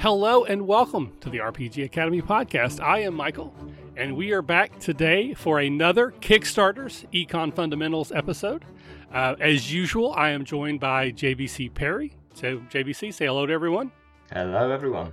[0.00, 2.80] Hello and welcome to the RPG Academy podcast.
[2.80, 3.54] I am Michael,
[3.98, 8.64] and we are back today for another Kickstarters Econ Fundamentals episode.
[9.12, 12.14] Uh, as usual, I am joined by JVC Parry.
[12.32, 13.92] So, JVC, say hello to everyone.
[14.32, 15.12] Hello, everyone.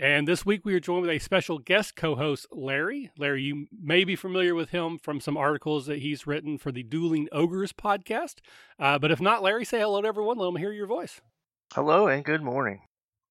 [0.00, 3.10] And this week we are joined with a special guest co host, Larry.
[3.18, 6.82] Larry, you may be familiar with him from some articles that he's written for the
[6.82, 8.36] Dueling Ogres podcast.
[8.78, 10.38] Uh, but if not, Larry, say hello to everyone.
[10.38, 11.20] Let them hear your voice.
[11.74, 12.80] Hello and good morning.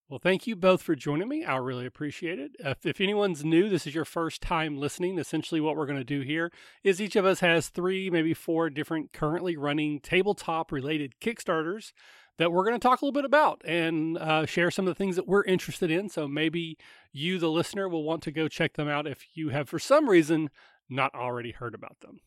[0.10, 1.44] Well, thank you both for joining me.
[1.44, 2.52] I really appreciate it.
[2.60, 5.18] If, if anyone's new, this is your first time listening.
[5.18, 6.52] Essentially, what we're going to do here
[6.84, 11.94] is each of us has three, maybe four different currently running tabletop related Kickstarters
[12.38, 14.98] that we're going to talk a little bit about and uh, share some of the
[14.98, 16.10] things that we're interested in.
[16.10, 16.78] So maybe
[17.12, 20.10] you, the listener, will want to go check them out if you have, for some
[20.10, 20.50] reason,
[20.90, 22.20] not already heard about them.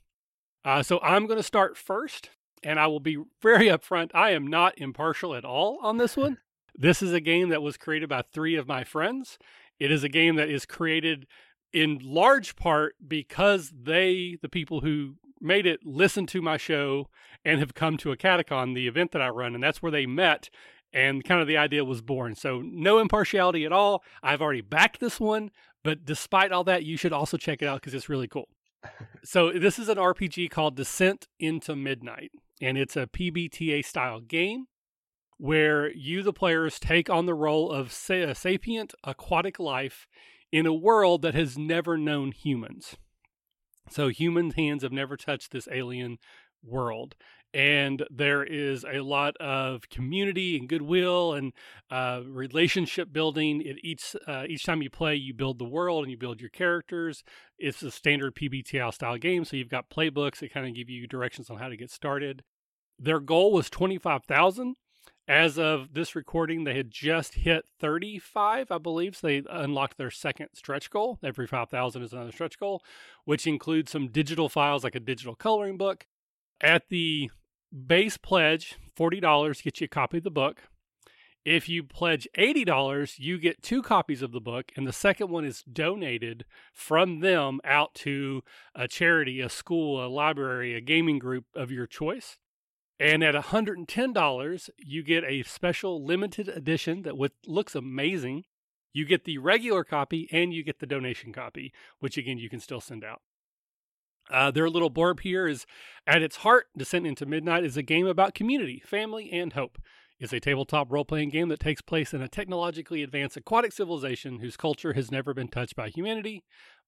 [0.65, 2.31] Uh, so I'm going to start first,
[2.63, 4.11] and I will be very upfront.
[4.15, 6.39] I am not impartial at all on this one.
[6.77, 9.39] This is a game that was created by three of my friends.
[9.79, 11.27] It is a game that is created
[11.73, 17.09] in large part because they, the people who made it listened to my show
[17.45, 20.07] and have come to a catacon, the event that I run, and that's where they
[20.07, 20.49] met
[20.93, 22.35] and kind of the idea was born.
[22.35, 24.03] So no impartiality at all.
[24.23, 25.51] I've already backed this one,
[25.85, 28.49] but despite all that, you should also check it out because it's really cool.
[29.25, 34.67] so this is an RPG called Descent into Midnight, and it's a PBTA style game
[35.39, 40.07] where you, the players, take on the role of a sapient aquatic life
[40.53, 42.97] in a world that has never known humans.
[43.91, 46.19] So human hands have never touched this alien
[46.65, 47.15] world.
[47.55, 51.53] And there is a lot of community and goodwill and
[51.91, 53.63] uh, relationship building.
[53.63, 56.51] It each uh, each time you play, you build the world and you build your
[56.51, 57.23] characters.
[57.59, 61.07] It's a standard PBTL style game, so you've got playbooks that kind of give you
[61.07, 62.43] directions on how to get started.
[62.99, 64.75] Their goal was twenty five thousand.
[65.29, 69.17] As of this recording, they had just hit 35, I believe.
[69.17, 71.19] So they unlocked their second stretch goal.
[71.23, 72.83] Every 5,000 is another stretch goal,
[73.25, 76.07] which includes some digital files like a digital coloring book.
[76.61, 77.31] At the
[77.87, 80.63] base pledge, $40 gets you a copy of the book.
[81.45, 85.45] If you pledge $80, you get two copies of the book, and the second one
[85.45, 88.43] is donated from them out to
[88.75, 92.39] a charity, a school, a library, a gaming group of your choice.
[92.99, 97.15] And at $110, you get a special limited edition that
[97.47, 98.45] looks amazing.
[98.93, 102.61] You get the regular copy and you get the donation copy, which again, you can
[102.61, 103.21] still send out.
[104.31, 105.67] Uh, their little blurb here is
[106.07, 109.79] At its heart, Descent into Midnight is a game about community, family, and hope.
[110.19, 114.39] It's a tabletop role playing game that takes place in a technologically advanced aquatic civilization
[114.39, 116.43] whose culture has never been touched by humanity.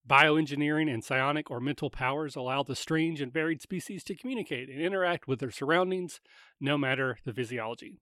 [0.07, 4.81] Bioengineering and psionic or mental powers allow the strange and varied species to communicate and
[4.81, 6.21] interact with their surroundings,
[6.61, 8.01] no matter the physiology.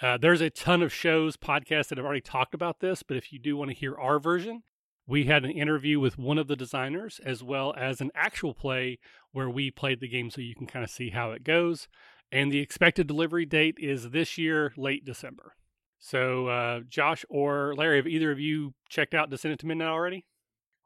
[0.00, 3.32] Uh, there's a ton of shows, podcasts that have already talked about this, but if
[3.32, 4.62] you do want to hear our version,
[5.06, 8.98] we had an interview with one of the designers as well as an actual play
[9.32, 11.88] where we played the game so you can kind of see how it goes.
[12.32, 15.56] And the expected delivery date is this year, late December.
[15.98, 20.26] So, uh, Josh or Larry, have either of you checked out Descent into Midnight already?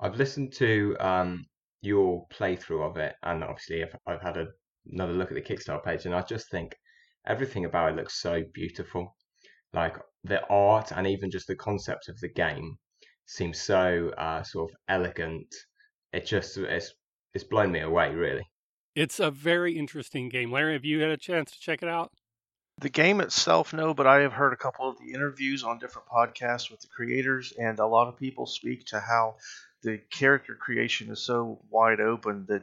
[0.00, 1.46] I've listened to um,
[1.80, 4.46] your playthrough of it, and obviously I've, I've had a,
[4.90, 6.76] another look at the Kickstarter page, and I just think
[7.26, 9.14] everything about it looks so beautiful.
[9.72, 12.78] Like the art and even just the concept of the game
[13.26, 15.54] seems so uh, sort of elegant.
[16.12, 16.94] It just it's
[17.34, 18.48] it's blown me away, really.
[18.94, 20.50] It's a very interesting game.
[20.50, 22.10] Larry, have you had a chance to check it out?
[22.80, 26.08] The game itself, no, but I have heard a couple of the interviews on different
[26.08, 29.36] podcasts with the creators, and a lot of people speak to how
[29.82, 32.62] the character creation is so wide open that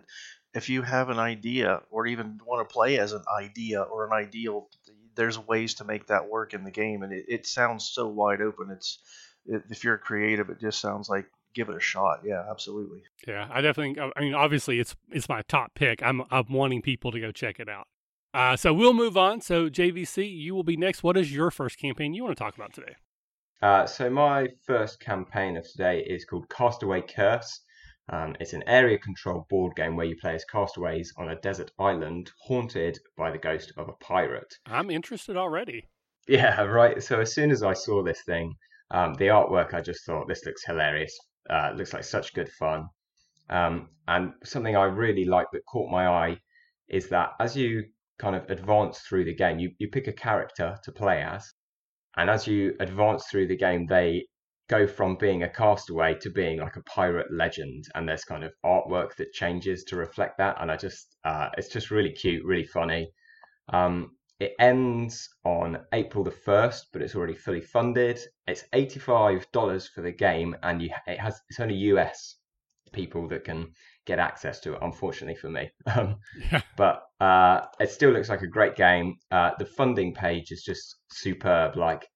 [0.54, 4.14] if you have an idea or even want to play as an idea or an
[4.14, 4.70] ideal,
[5.16, 8.42] there's ways to make that work in the game, and it, it sounds so wide
[8.42, 8.70] open.
[8.72, 9.00] It's
[9.46, 12.22] it, if you're creative, it just sounds like give it a shot.
[12.26, 13.04] Yeah, absolutely.
[13.28, 14.02] Yeah, I definitely.
[14.16, 16.02] I mean, obviously, it's it's my top pick.
[16.04, 17.88] I'm I'm wanting people to go check it out.
[18.34, 19.40] Uh, so we'll move on.
[19.40, 21.04] So JVC, you will be next.
[21.04, 22.96] What is your first campaign you want to talk about today?
[23.62, 27.62] Uh, so my first campaign of today is called Castaway Curse.
[28.10, 31.72] Um, it's an area control board game where you play as castaways on a desert
[31.80, 34.54] island haunted by the ghost of a pirate.
[34.68, 35.88] I'm interested already.
[36.28, 37.02] Yeah, right.
[37.02, 38.54] So as soon as I saw this thing,
[38.92, 41.18] um, the artwork, I just thought this looks hilarious.
[41.50, 42.88] Uh, looks like such good fun.
[43.50, 46.38] Um, and something I really like that caught my eye
[46.88, 47.86] is that as you
[48.18, 51.54] kind of advance through the game, you, you pick a character to play as,
[52.18, 54.26] and as you advance through the game, they
[54.68, 57.86] go from being a castaway to being like a pirate legend.
[57.94, 60.58] And there's kind of artwork that changes to reflect that.
[60.60, 63.12] And I just, uh, it's just really cute, really funny.
[63.70, 68.20] Um, it ends on April the 1st, but it's already fully funded.
[68.48, 72.36] It's $85 for the game, and you, it has it's only US
[72.92, 73.72] people that can
[74.06, 75.70] get access to it, unfortunately for me.
[75.96, 76.18] Um,
[76.52, 76.62] Yeah.
[76.78, 79.16] but uh, it still looks like a great game.
[79.32, 81.76] Uh, the funding page is just superb.
[81.78, 82.08] Like,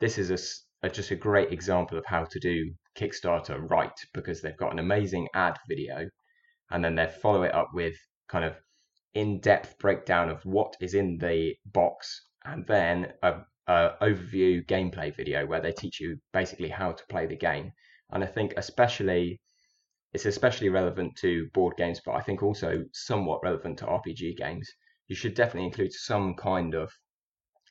[0.00, 0.38] this is a
[0.82, 4.78] a, just a great example of how to do Kickstarter right because they've got an
[4.78, 6.08] amazing ad video
[6.70, 7.96] and then they follow it up with
[8.28, 8.54] kind of
[9.14, 13.34] in-depth breakdown of what is in the box and then a,
[13.66, 17.72] a overview gameplay video where they teach you basically how to play the game
[18.10, 19.40] and i think especially
[20.14, 24.68] it's especially relevant to board games but i think also somewhat relevant to rpg games.
[25.08, 26.90] You should definitely include some kind of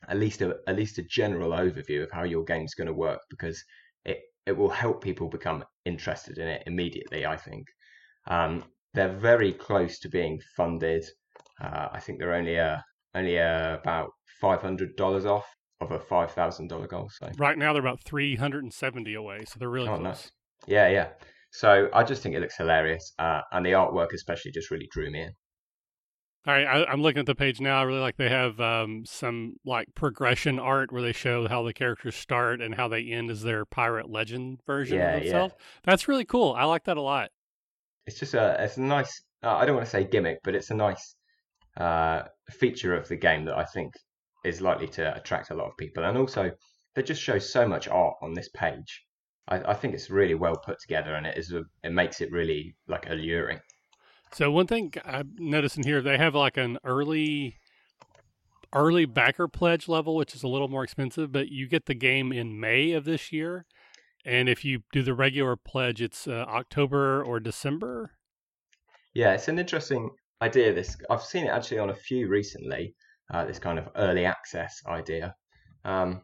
[0.07, 3.19] at least a at least a general overview of how your game's going to work
[3.29, 3.63] because
[4.05, 7.65] it it will help people become interested in it immediately i think.
[8.27, 8.63] Um,
[8.93, 11.05] they're very close to being funded.
[11.61, 12.77] Uh, i think they're only uh,
[13.15, 14.09] only uh, about
[14.41, 15.45] $500 off
[15.81, 17.29] of a $5000 goal so.
[17.37, 20.03] Right now they're about 370 away, so they're really Oh, close.
[20.03, 20.31] nice.
[20.67, 21.09] yeah yeah
[21.59, 25.09] so i just think it looks hilarious uh, and the artwork especially just really drew
[25.11, 25.33] me in
[26.45, 27.79] All right, I, I'm looking at the page now.
[27.79, 31.73] I really like they have um, some like progression art where they show how the
[31.73, 35.47] characters start and how they end as their pirate legend version Yeah, of yeah.
[35.83, 36.53] That's really cool.
[36.57, 37.31] I like that a lot.
[38.05, 40.71] it's just a it's a nice uh, I don't want to say gimmick, but it's
[40.71, 41.15] a nice
[41.77, 43.93] uh, feature of the game that I think
[44.45, 46.05] is likely to attract a lot of people.
[46.05, 46.51] And also,
[46.95, 49.03] they just show so much art on this page.
[49.47, 52.31] I, I think it's really well put together, and it is a, it makes it
[52.31, 53.59] really like alluring.
[54.33, 57.57] So one thing I'm noticing here, they have like an early
[58.73, 62.33] early backer pledge level, which is a little more expensive, but you get the game
[62.33, 63.65] in May of this year.
[64.25, 68.11] And if you do the regular pledge, it's uh, October or December.
[69.13, 70.09] Yeah, it's an interesting
[70.41, 70.73] idea.
[70.73, 72.93] This I've seen it actually on a few recently.
[73.33, 75.35] Uh, this kind of early access idea.
[75.83, 76.21] Um,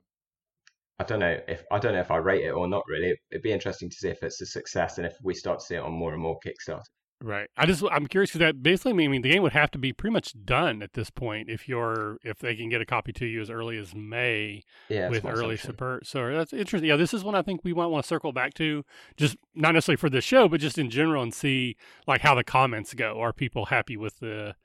[1.00, 2.84] I don't know if I don't know if I rate it or not.
[2.88, 5.66] Really, it'd be interesting to see if it's a success and if we start to
[5.66, 6.82] see it on more and more Kickstarter.
[7.22, 7.50] Right.
[7.56, 9.94] I just I'm curious because that basically I mean the game would have to be
[9.94, 13.26] pretty much done at this point if you're if they can get a copy to
[13.26, 16.06] you as early as May Yeah, with early support.
[16.06, 16.90] So that's interesting.
[16.90, 18.84] Yeah, this is one I think we might want to circle back to,
[19.16, 22.44] just not necessarily for this show, but just in general, and see like how the
[22.44, 23.22] comments go.
[23.22, 24.56] Are people happy with the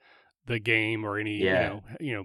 [0.45, 1.63] the game or any Yeah.
[1.63, 2.23] you know you know.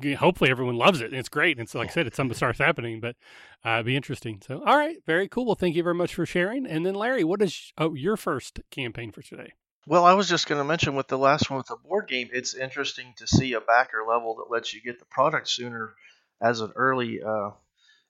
[0.00, 1.58] G- Hopefully everyone loves it and it's great.
[1.58, 3.16] And so, like I said, it's something that starts happening, but
[3.64, 4.40] uh, it'd be interesting.
[4.46, 5.46] So, all right, very cool.
[5.46, 6.66] Well, thank you very much for sharing.
[6.66, 9.52] And then, Larry, what is oh your first campaign for today?
[9.86, 12.28] Well, I was just going to mention with the last one with the board game,
[12.32, 15.94] it's interesting to see a backer level that lets you get the product sooner
[16.40, 17.50] as an early uh,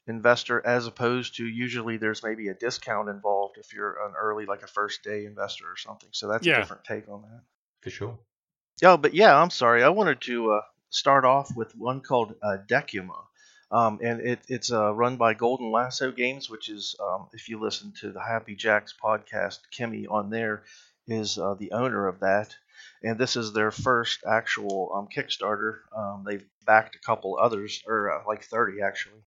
[0.06, 4.62] investor, as opposed to usually there's maybe a discount involved if you're an early, like
[4.62, 6.08] a first day investor or something.
[6.12, 6.56] So that's Yeah.
[6.56, 7.40] a different take on that.
[7.81, 8.19] for sure.
[8.81, 9.82] Yeah, but yeah, I'm sorry.
[9.82, 10.61] I wanted to uh,
[10.93, 13.25] start off with one called uh, Decuma.
[13.71, 17.59] Um, and it, it's uh, run by Golden Lasso Games, which is, um, if you
[17.59, 20.62] listen to the Happy Jacks podcast, Kimmy on there
[21.09, 22.55] is uh, the owner of that.
[23.03, 25.79] And this is their first actual um, Kickstarter.
[25.97, 29.23] Um, they've backed a couple others, or uh, like 30 actually.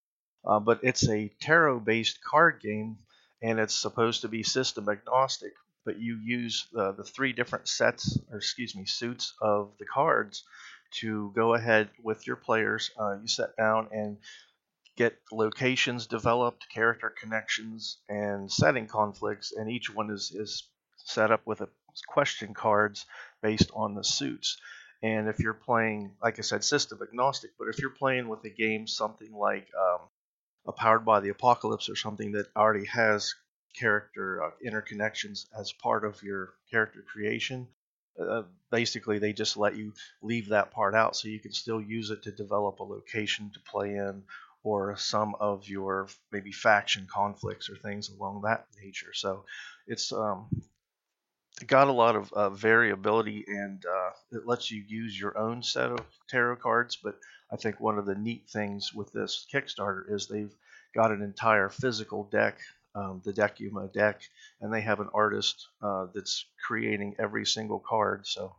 [0.45, 2.97] Uh, but it's a tarot based card game,
[3.41, 5.53] and it's supposed to be system agnostic
[5.85, 10.43] but you use uh, the three different sets, or excuse me, suits of the cards
[10.99, 12.91] to go ahead with your players.
[12.99, 14.17] Uh, you sit down and
[14.95, 21.45] get locations developed, character connections, and setting conflicts, and each one is, is set up
[21.45, 21.69] with a
[22.07, 23.05] question cards
[23.41, 24.57] based on the suits.
[25.03, 28.49] And if you're playing, like I said, system agnostic, but if you're playing with a
[28.49, 29.99] game something like um,
[30.67, 33.35] a Powered by the Apocalypse or something that already has
[33.77, 37.67] character uh, interconnections as part of your character creation.
[38.19, 42.09] Uh, basically, they just let you leave that part out so you can still use
[42.11, 44.23] it to develop a location to play in
[44.63, 49.13] or some of your maybe faction conflicts or things along that nature.
[49.13, 49.45] So
[49.85, 50.47] it's um,
[51.67, 55.91] got a lot of uh, variability and uh, it lets you use your own set
[55.91, 56.95] of tarot cards.
[56.95, 57.19] But
[57.51, 60.53] I think one of the neat things with this Kickstarter is they've
[60.95, 62.57] got an entire physical deck
[62.95, 64.21] um, the Decuma deck,
[64.61, 68.27] and they have an artist uh, that's creating every single card.
[68.27, 68.55] So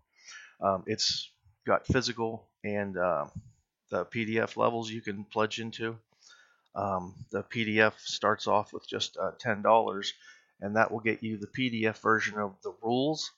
[0.61, 1.31] um, it's
[1.67, 3.27] got physical and uh,
[3.91, 5.99] the PDF levels you can pledge into.
[6.75, 10.13] Um, the PDF starts off with just uh, ten dollars,
[10.61, 13.31] and that will get you the PDF version of the rules,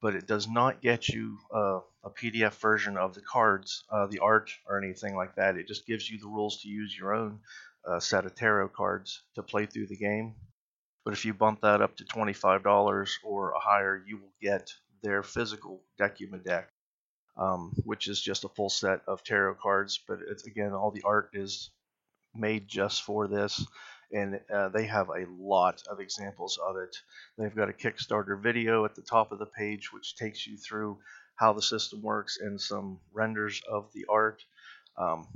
[0.00, 4.18] but it does not get you uh, a PDF version of the cards, uh, the
[4.20, 5.56] art, or anything like that.
[5.56, 7.40] It just gives you the rules to use your own
[7.86, 10.34] uh, set of tarot cards to play through the game.
[11.06, 15.82] But if you bump that up to $25 or higher, you will get their physical
[16.00, 16.70] Decuma deck.
[17.38, 20.00] um, which is just a full set of tarot cards.
[20.08, 21.70] But again, all the art is
[22.34, 23.66] made just for this,
[24.12, 26.96] and uh, they have a lot of examples of it.
[27.38, 30.98] They've got a Kickstarter video at the top of the page, which takes you through
[31.36, 34.44] how the system works and some renders of the art.
[34.98, 35.28] Um,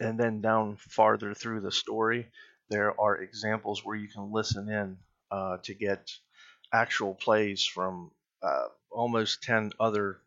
[0.00, 2.28] and then down farther through the story,
[2.68, 4.96] there are examples where you can listen in
[5.30, 6.10] uh, to get
[6.72, 8.10] actual plays from
[8.42, 10.18] uh, almost 10 other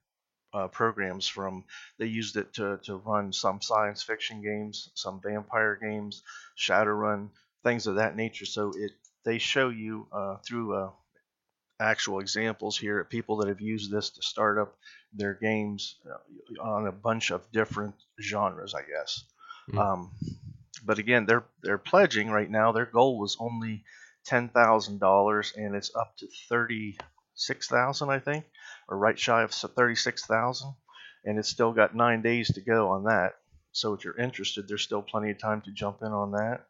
[0.54, 1.64] uh, programs from
[2.00, 6.24] they used it to, to run some science fiction games some vampire games
[6.58, 7.30] shadowrun
[7.64, 8.92] things of that nature so it
[9.26, 10.90] they show you uh, through uh,
[11.80, 14.76] actual examples here people that have used this to start up
[15.14, 19.24] their games uh, on a bunch of different genres i guess
[19.72, 19.80] mm.
[19.80, 20.12] um,
[20.86, 23.84] but again they're they're pledging right now their goal was only
[24.30, 28.46] $10000 and it's up to 36000 i think
[28.90, 30.74] or right shy of 36,000,
[31.26, 33.36] and it's still got nine days to go on that.
[33.72, 36.66] So if you're interested, there's still plenty of time to jump in on that.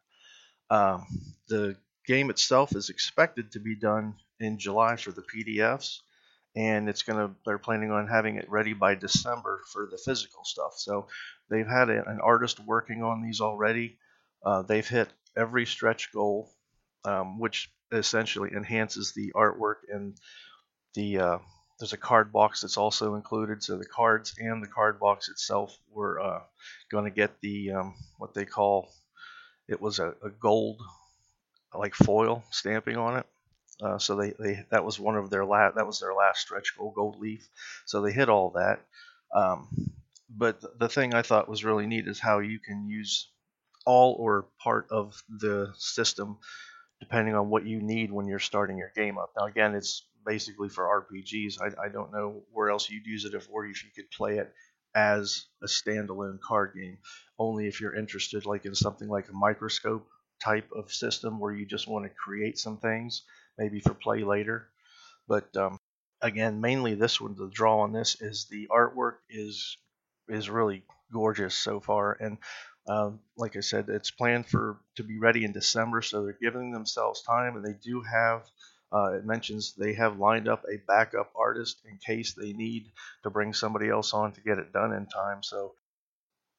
[0.70, 1.06] Um,
[1.48, 1.76] the
[2.06, 6.00] game itself is expected to be done in July for the PDFs,
[6.56, 10.74] and it's gonna they're planning on having it ready by December for the physical stuff.
[10.76, 11.08] So
[11.48, 13.98] they've had a, an artist working on these already.
[14.44, 16.50] Uh, they've hit every stretch goal,
[17.04, 20.16] um, which essentially enhances the artwork and
[20.94, 21.38] the uh,
[21.80, 25.76] there's a card box that's also included, so the cards and the card box itself
[25.90, 26.40] were uh,
[26.90, 28.92] going to get the um, what they call
[29.66, 30.80] it was a, a, gold
[31.74, 33.26] like foil stamping on it.
[33.82, 36.76] Uh, so they, they that was one of their last that was their last stretch
[36.76, 37.48] goal gold leaf.
[37.86, 38.80] So they hit all that.
[39.34, 39.68] Um,
[40.28, 43.30] but the thing I thought was really neat is how you can use
[43.86, 46.38] all or part of the system
[47.00, 49.32] depending on what you need when you're starting your game up.
[49.36, 51.54] Now again, it's basically for RPGs.
[51.60, 54.38] I, I don't know where else you'd use it if, or if you could play
[54.38, 54.52] it
[54.94, 56.98] as a standalone card game.
[57.38, 60.06] Only if you're interested, like in something like a microscope
[60.42, 63.22] type of system where you just want to create some things,
[63.58, 64.68] maybe for play later.
[65.28, 65.78] But um,
[66.20, 69.76] again, mainly this one, the draw on this is the artwork is
[70.28, 72.38] is really gorgeous so far, and
[72.88, 76.72] um, like I said, it's planned for to be ready in December, so they're giving
[76.72, 78.44] themselves time, and they do have
[78.92, 82.90] uh, it mentions they have lined up a backup artist in case they need
[83.22, 85.42] to bring somebody else on to get it done in time.
[85.42, 85.74] So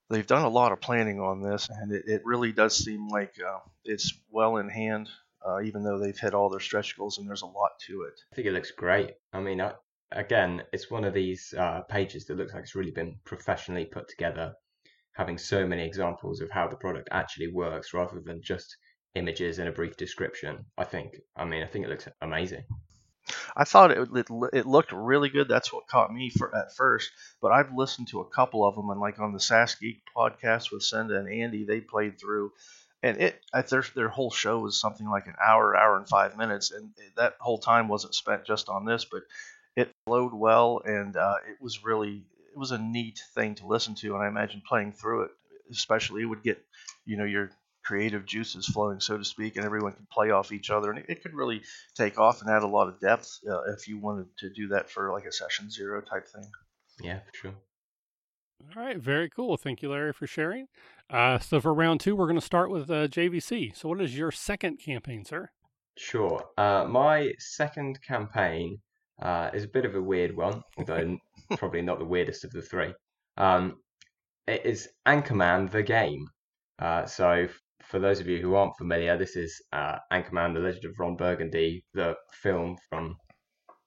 [0.09, 3.33] they've done a lot of planning on this, and it, it really does seem like
[3.45, 5.09] uh, it's well in hand,
[5.47, 8.19] uh, even though they've hit all their stretch goals and there's a lot to it.
[8.31, 9.11] I think it looks great.
[9.33, 9.73] I mean, I,
[10.11, 14.07] again, it's one of these uh, pages that looks like it's really been professionally put
[14.07, 14.53] together,
[15.13, 18.75] having so many examples of how the product actually works rather than just
[19.15, 20.65] images and a brief description.
[20.77, 21.17] I think.
[21.35, 22.63] I mean, I think it looks amazing.
[23.55, 25.47] I thought it, it, it looked really good.
[25.47, 27.11] That's what caught me for at first.
[27.41, 30.71] But I've listened to a couple of them, and like on the SAS Geek podcast
[30.71, 32.51] with Senda and Andy, they played through,
[33.03, 36.71] and it their their whole show was something like an hour, hour and five minutes,
[36.71, 39.23] and that whole time wasn't spent just on this, but
[39.75, 43.95] it flowed well, and uh, it was really it was a neat thing to listen
[43.95, 45.31] to, and I imagine playing through it,
[45.71, 46.63] especially, it would get
[47.05, 47.51] you know your
[47.83, 50.91] creative juices flowing, so to speak, and everyone could play off each other.
[50.91, 51.63] And it, it could really
[51.95, 54.89] take off and add a lot of depth uh, if you wanted to do that
[54.89, 56.45] for like a session zero type thing.
[57.01, 57.55] Yeah, sure.
[58.75, 59.57] All right, very cool.
[59.57, 60.67] Thank you, Larry, for sharing.
[61.09, 63.75] Uh, so for round two, we're going to start with uh, JVC.
[63.75, 65.49] So, what is your second campaign, sir?
[65.97, 66.43] Sure.
[66.57, 68.77] Uh, my second campaign
[69.21, 71.17] uh, is a bit of a weird one, although
[71.57, 72.93] probably not the weirdest of the three.
[73.37, 73.77] Um,
[74.47, 76.27] it is Anchorman the game.
[76.79, 77.47] Uh, so
[77.83, 81.15] for those of you who aren't familiar, this is uh, Anchorman: The Legend of Ron
[81.15, 83.15] Burgundy, the film from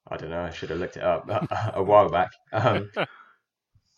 [0.09, 0.43] I don't know.
[0.43, 1.29] I should have looked it up
[1.75, 2.31] a, while back.
[2.53, 2.91] Um,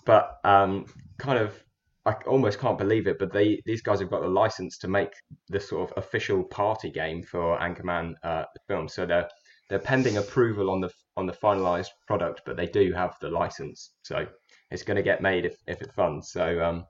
[0.07, 0.87] but um,
[1.19, 1.63] kind of,
[2.07, 3.19] I almost can't believe it.
[3.19, 5.13] But they these guys have got the license to make
[5.49, 8.89] the sort of official party game for Anchorman uh, film.
[8.89, 9.29] So they're
[9.69, 13.91] they're pending approval on the on the finalized product, but they do have the license.
[14.03, 14.27] So
[14.71, 16.31] it's going to get made if if it funds.
[16.31, 16.85] So um,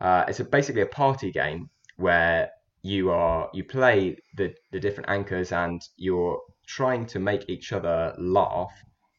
[0.00, 2.50] uh, it's a, basically a party game where
[2.82, 8.14] you are you play the the different anchors and you're trying to make each other
[8.18, 8.72] laugh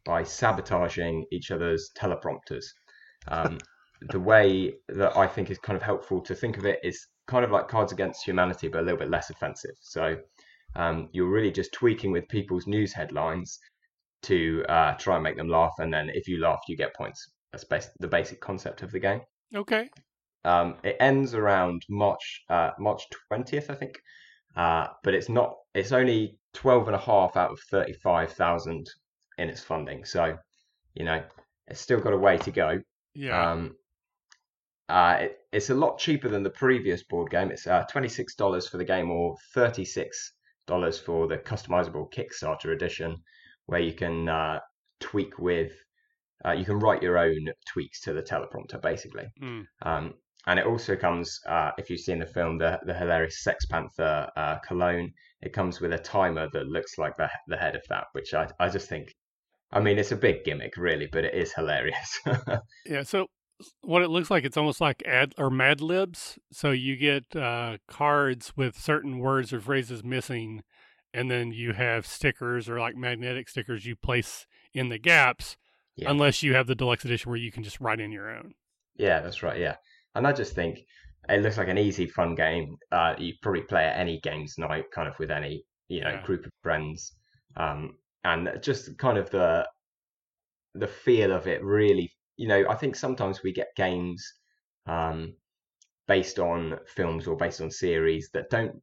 [0.05, 2.65] by sabotaging each other's teleprompters.
[3.27, 3.59] Um,
[4.09, 7.45] the way that I think is kind of helpful to think of it is kind
[7.45, 9.75] of like Cards Against Humanity, but a little bit less offensive.
[9.79, 10.17] So
[10.75, 13.59] um, you're really just tweaking with people's news headlines
[14.23, 17.31] to uh, try and make them laugh, and then if you laugh, you get points.
[17.51, 19.21] That's bas- the basic concept of the game.
[19.55, 19.89] Okay.
[20.45, 23.99] Um, it ends around March uh, March twentieth, I think.
[24.55, 25.55] Uh, but it's not.
[25.73, 28.87] It's only twelve and a half out of thirty five thousand
[29.37, 30.05] in its funding.
[30.05, 30.37] So,
[30.93, 31.23] you know,
[31.67, 32.81] it's still got a way to go.
[33.13, 33.51] Yeah.
[33.51, 33.75] Um,
[34.89, 37.51] uh, it, it's a lot cheaper than the previous board game.
[37.51, 40.33] It's uh, twenty six dollars for the game, or thirty six
[40.67, 43.17] dollars for the customizable Kickstarter edition,
[43.65, 44.59] where you can uh,
[44.99, 45.71] tweak with,
[46.45, 49.25] uh, you can write your own tweaks to the teleprompter, basically.
[49.41, 49.65] Mm.
[49.81, 50.13] Um,
[50.47, 54.29] and it also comes, uh, if you've seen the film, the the hilarious Sex Panther
[54.35, 55.13] uh, cologne.
[55.41, 58.47] It comes with a timer that looks like the the head of that, which I
[58.59, 59.15] I just think.
[59.73, 62.19] I mean, it's a big gimmick, really, but it is hilarious.
[62.85, 63.03] Yeah.
[63.03, 63.27] So
[63.81, 66.37] what it looks like, it's almost like ad or Mad Libs.
[66.51, 70.63] So you get uh, cards with certain words or phrases missing,
[71.13, 75.57] and then you have stickers or like magnetic stickers you place in the gaps,
[75.95, 76.09] Yeah.
[76.09, 78.53] unless you have the deluxe edition where you can just write in your own.
[78.97, 79.59] Yeah, that's right.
[79.59, 79.75] Yeah,
[80.15, 80.79] and I just think
[81.29, 82.75] it looks like an easy, fun game.
[82.91, 86.25] Uh, you probably play at any games night, kind of with any you know Yeah.
[86.25, 87.13] group of friends,
[87.57, 89.67] um, and just kind of the
[90.75, 91.63] the feel of it.
[91.63, 94.33] Really, you know, I think sometimes we get games
[94.85, 95.33] um,
[96.07, 98.81] based on films or based on series that don't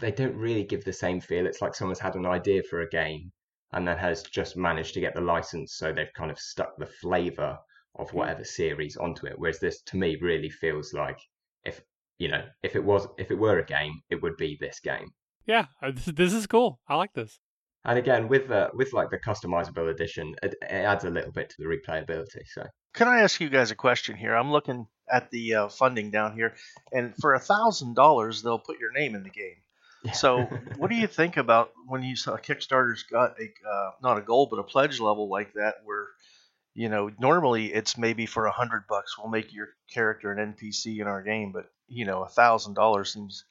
[0.00, 1.46] they don't really give the same feel.
[1.46, 3.32] It's like someone's had an idea for a game
[3.72, 6.86] and then has just managed to get the license, so they've kind of stuck the
[6.86, 7.58] flavor
[7.96, 9.34] of whatever series onto it.
[9.36, 11.18] Whereas this, to me, really feels like
[11.64, 11.80] if
[12.18, 15.10] you know, if it was, if it were a game, it would be this game.
[15.46, 16.80] Yeah, this, this is cool.
[16.88, 17.38] I like this.
[17.86, 21.50] And again, with the with like the customizable edition, it, it adds a little bit
[21.50, 22.42] to the replayability.
[22.52, 24.34] So Can I ask you guys a question here?
[24.34, 26.56] I'm looking at the uh, funding down here,
[26.92, 30.14] and for a thousand dollars, they'll put your name in the game.
[30.14, 30.42] So,
[30.78, 34.48] what do you think about when you saw Kickstarter's got a uh, not a goal
[34.50, 36.08] but a pledge level like that, where
[36.74, 40.98] you know normally it's maybe for a hundred bucks we'll make your character an NPC
[41.00, 43.44] in our game, but you know a thousand dollars seems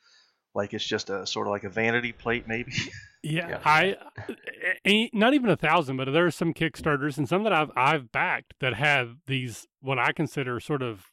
[0.54, 2.74] like it's just a sort of like a vanity plate maybe.
[3.26, 3.60] Yeah, Yeah.
[3.66, 8.12] I not even a thousand, but there are some Kickstarters and some that I've I've
[8.12, 11.08] backed that have these what I consider sort of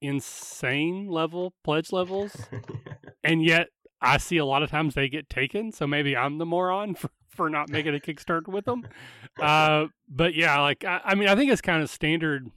[0.00, 2.36] insane level pledge levels,
[3.24, 3.68] and yet
[4.00, 5.70] I see a lot of times they get taken.
[5.70, 8.86] So maybe I'm the moron for for not making a Kickstarter with them.
[9.40, 12.50] Uh, but yeah, like I, I mean, I think it's kind of standard.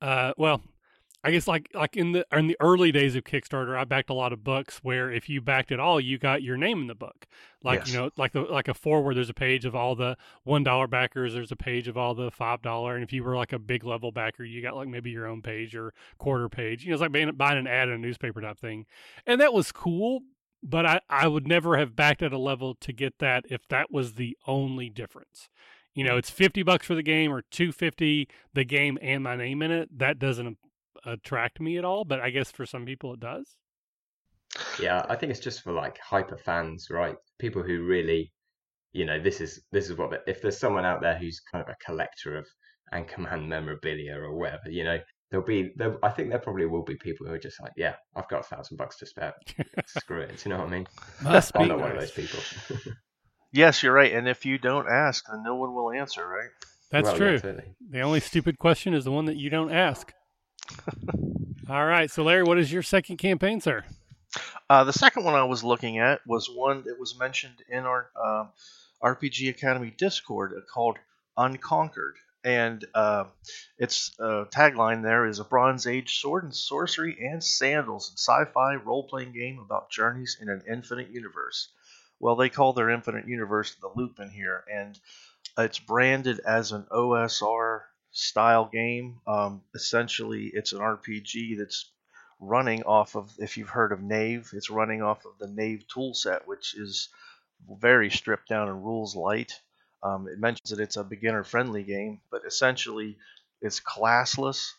[0.00, 0.60] Uh, well,
[1.24, 4.14] I guess like like in the in the early days of Kickstarter, I backed a
[4.14, 6.96] lot of books where if you backed at all, you got your name in the
[6.96, 7.26] book.
[7.62, 10.64] Like you know, like the like a forward, there's a page of all the one
[10.64, 11.34] dollar backers.
[11.34, 13.84] There's a page of all the five dollar, and if you were like a big
[13.84, 16.82] level backer, you got like maybe your own page or quarter page.
[16.82, 18.86] You know, it's like buying, buying an ad in a newspaper type thing,
[19.24, 20.22] and that was cool.
[20.60, 23.92] But I I would never have backed at a level to get that if that
[23.92, 25.48] was the only difference.
[25.94, 26.18] You know, mm.
[26.18, 29.70] it's fifty bucks for the game or two fifty the game and my name in
[29.70, 29.96] it.
[29.96, 30.58] That doesn't
[31.04, 33.56] attract me at all, but I guess for some people it does.
[34.80, 37.16] yeah, I think it's just for like hyper fans, right?
[37.38, 38.32] People who really,
[38.92, 40.10] you know, this is this is what.
[40.10, 42.46] they- If there's someone out there who's kind of a collector of
[42.92, 44.98] Anchorman memorabilia or whatever, you know,
[45.30, 45.72] there'll be.
[45.76, 48.40] There, I think there probably will be people who are just like, yeah, I've got
[48.40, 49.32] a thousand bucks to spare.
[49.86, 50.44] Screw it.
[50.44, 50.86] You know what I mean?
[51.22, 52.40] Must I'm be not one of those people.
[53.52, 56.50] yes, you're right, and if you don't ask, then no one will answer, right?
[56.90, 57.38] That's Well, yeah, true.
[57.38, 57.74] totally.
[57.90, 60.12] The only stupid question is the one that you don't ask.
[61.68, 63.84] All right, so Larry, what is your second campaign, sir?
[64.68, 68.10] Uh, the second one I was looking at was one that was mentioned in our
[68.16, 68.46] uh,
[69.02, 70.98] RPG Academy Discord uh, called
[71.36, 72.16] Unconquered.
[72.44, 73.24] And uh,
[73.78, 78.74] its tagline there is a Bronze Age sword and sorcery and sandals and sci fi
[78.74, 81.68] role playing game about journeys in an infinite universe.
[82.18, 84.98] Well, they call their infinite universe the loop in here, and
[85.56, 89.20] it's branded as an OSR style game.
[89.26, 91.90] Um, essentially, it's an RPG that's
[92.38, 96.46] running off of if you've heard of Knave, it's running off of the Knave toolset,
[96.46, 97.08] which is
[97.80, 99.60] very stripped down and rules light.
[100.02, 103.16] Um, it mentions that it's a beginner friendly game, but essentially
[103.60, 104.72] it's classless.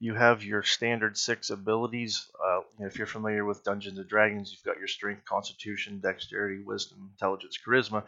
[0.00, 2.30] You have your standard six abilities.
[2.42, 7.10] Uh, if you're familiar with Dungeons and Dragons, you've got your strength, constitution, dexterity, wisdom,
[7.12, 8.04] intelligence, charisma,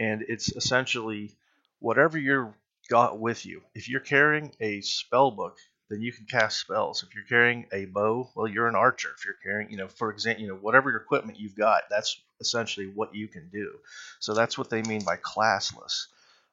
[0.00, 1.36] and it's essentially
[1.80, 2.54] whatever you're
[2.88, 3.62] got with you.
[3.74, 5.56] If you're carrying a spell book,
[5.90, 7.02] then you can cast spells.
[7.02, 9.10] If you're carrying a bow, well, you're an archer.
[9.16, 12.86] If you're carrying, you know, for example, you know, whatever equipment you've got, that's essentially
[12.86, 13.72] what you can do.
[14.18, 16.06] So that's what they mean by classless.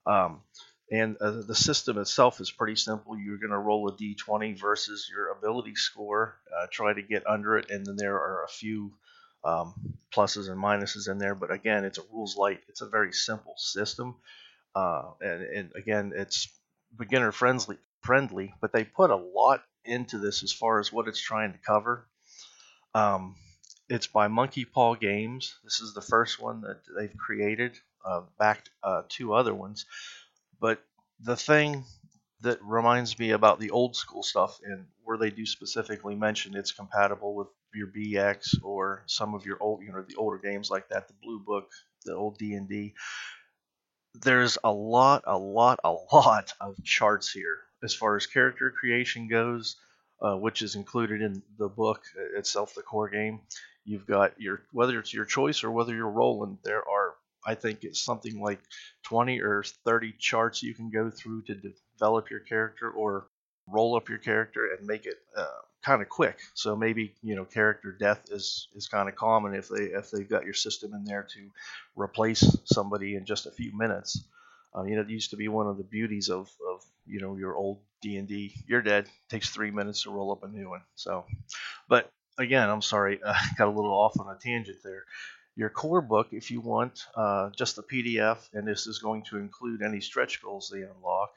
[0.06, 0.42] Um,
[0.92, 3.18] and uh, the system itself is pretty simple.
[3.18, 7.58] You're going to roll a d20 versus your ability score, uh, try to get under
[7.58, 8.92] it, and then there are a few
[9.46, 9.74] um,
[10.14, 11.34] pluses and minuses in there.
[11.34, 12.60] But again, it's a rules light.
[12.68, 14.16] It's a very simple system,
[14.76, 16.48] uh, and, and again, it's
[16.98, 17.78] beginner friendly.
[18.02, 21.60] Friendly, but they put a lot into this as far as what it's trying to
[21.60, 22.08] cover.
[22.94, 23.36] Um,
[23.90, 25.58] it's by Monkey Paw Games.
[25.64, 29.86] This is the first one that they've created, uh, backed uh, two other ones.
[30.60, 30.84] But
[31.20, 31.86] the thing
[32.42, 36.72] that reminds me about the old school stuff and where they do specifically mention it's
[36.72, 40.90] compatible with your BX or some of your old, you know, the older games like
[40.90, 41.70] that, the Blue Book,
[42.06, 42.94] the old D&D.
[44.14, 49.28] There's a lot, a lot, a lot of charts here as far as character creation
[49.28, 49.78] goes,
[50.22, 52.04] uh, which is included in the book
[52.36, 53.42] itself, the core game.
[53.86, 56.60] You've got your whether it's your choice or whether you're rolling.
[56.64, 58.62] There are, I think, it's something like
[59.04, 63.28] 20 or 30 charts you can go through to develop your character or
[63.68, 65.46] roll up your character and make it uh,
[65.84, 66.40] kind of quick.
[66.54, 70.30] So maybe you know character death is is kind of common if they if they've
[70.30, 71.50] got your system in there to
[71.96, 74.24] replace somebody in just a few minutes.
[74.76, 77.36] Uh, you know, it used to be one of the beauties of, of you know
[77.36, 78.56] your old D and D.
[78.68, 79.08] You're dead.
[79.30, 80.82] takes three minutes to roll up a new one.
[80.96, 81.26] So,
[81.90, 85.04] but again, I'm sorry, I got a little off on a tangent there.
[85.58, 89.38] Your core book, if you want uh, just the PDF, and this is going to
[89.38, 91.32] include any stretch goals they unlock,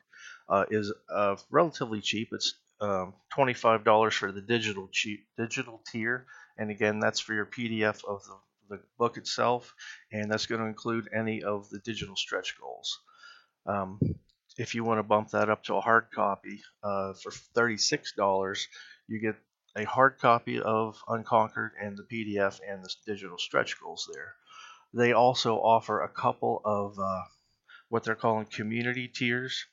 [0.49, 2.29] uh, is uh, relatively cheap.
[2.33, 6.27] It's um, $25 for the digital cheap digital tier,
[6.59, 9.75] and again, that's for your PDF of the, the book itself,
[10.13, 12.99] and that's going to include any of the digital stretch goals.
[13.67, 13.99] Um,
[14.57, 18.61] if you want to bump that up to a hard copy uh, for $36,
[19.09, 19.37] you get
[19.77, 24.35] a hard copy of Unconquered and the PDF and the digital stretch goals there.
[24.93, 27.23] They also offer a couple of uh,
[27.89, 29.67] what they're calling community tiers.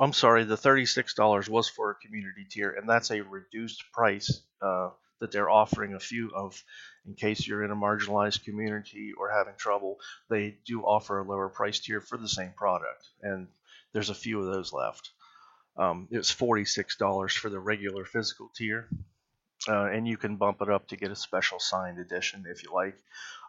[0.00, 4.90] I'm sorry, the $36 was for a community tier, and that's a reduced price uh,
[5.18, 6.62] that they're offering a few of
[7.06, 9.98] in case you're in a marginalized community or having trouble.
[10.30, 13.48] They do offer a lower price tier for the same product, and
[13.92, 15.10] there's a few of those left.
[15.76, 18.88] Um, it was $46 for the regular physical tier,
[19.68, 22.72] uh, and you can bump it up to get a special signed edition if you
[22.72, 22.96] like.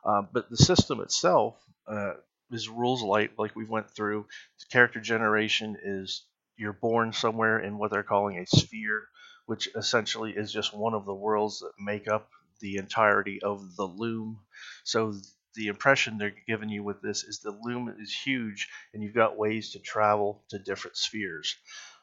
[0.03, 1.55] Uh, but the system itself
[1.88, 2.13] uh,
[2.51, 4.25] is rules light, like we went through.
[4.59, 6.23] The character generation is
[6.59, 9.07] you're born somewhere in what they're calling a sphere,
[9.45, 13.85] which essentially is just one of the worlds that make up the entirety of the
[13.85, 14.39] loom.
[14.83, 15.13] So
[15.55, 19.37] the impression they're giving you with this is the loom is huge, and you've got
[19.37, 21.55] ways to travel to different spheres.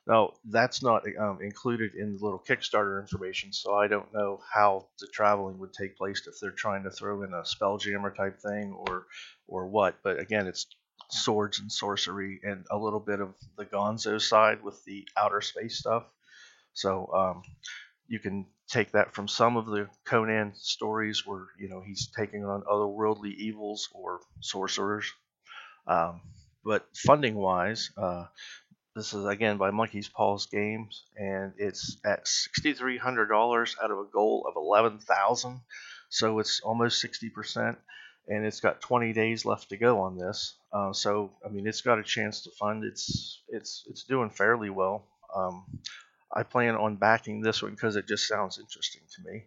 [0.06, 4.86] Now, that's not um, included in the little Kickstarter information, so I don't know how
[5.00, 8.72] the traveling would take place if they're trying to throw in a spelljammer type thing
[8.72, 9.06] or
[9.48, 9.96] or what.
[10.04, 10.66] But again, it's
[11.08, 15.78] swords and sorcery and a little bit of the Gonzo side with the outer space
[15.78, 16.04] stuff.
[16.72, 17.42] So um,
[18.08, 22.44] you can take that from some of the Conan stories where you know he's taking
[22.44, 25.10] on otherworldly evils or sorcerers.
[25.86, 26.20] Um,
[26.64, 28.26] but funding wise, uh,
[28.96, 33.98] this is again by Monkey's Paws Games, and it's at sixty-three hundred dollars out of
[33.98, 35.60] a goal of eleven thousand,
[36.08, 37.78] so it's almost sixty percent,
[38.28, 40.54] and it's got twenty days left to go on this.
[40.72, 42.84] Uh, so I mean, it's got a chance to fund.
[42.84, 45.04] It's it's it's doing fairly well.
[45.34, 45.64] Um,
[46.32, 49.44] I plan on backing this one because it just sounds interesting to me.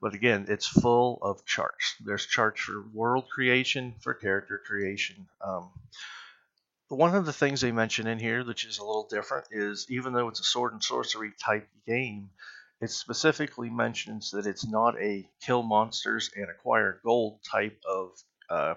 [0.00, 1.94] But again, it's full of charts.
[2.04, 5.26] There's charts for world creation, for character creation.
[5.40, 5.70] Um,
[6.88, 10.12] one of the things they mention in here, which is a little different, is even
[10.12, 12.30] though it's a sword and sorcery type game,
[12.80, 18.10] it specifically mentions that it's not a kill monsters and acquire gold type of
[18.50, 18.74] uh,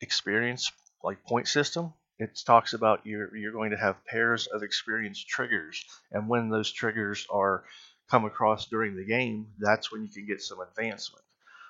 [0.00, 0.70] experience
[1.02, 1.92] like point system.
[2.18, 6.72] It talks about you're you're going to have pairs of experience triggers, and when those
[6.72, 7.64] triggers are
[8.10, 11.24] come across during the game, that's when you can get some advancement.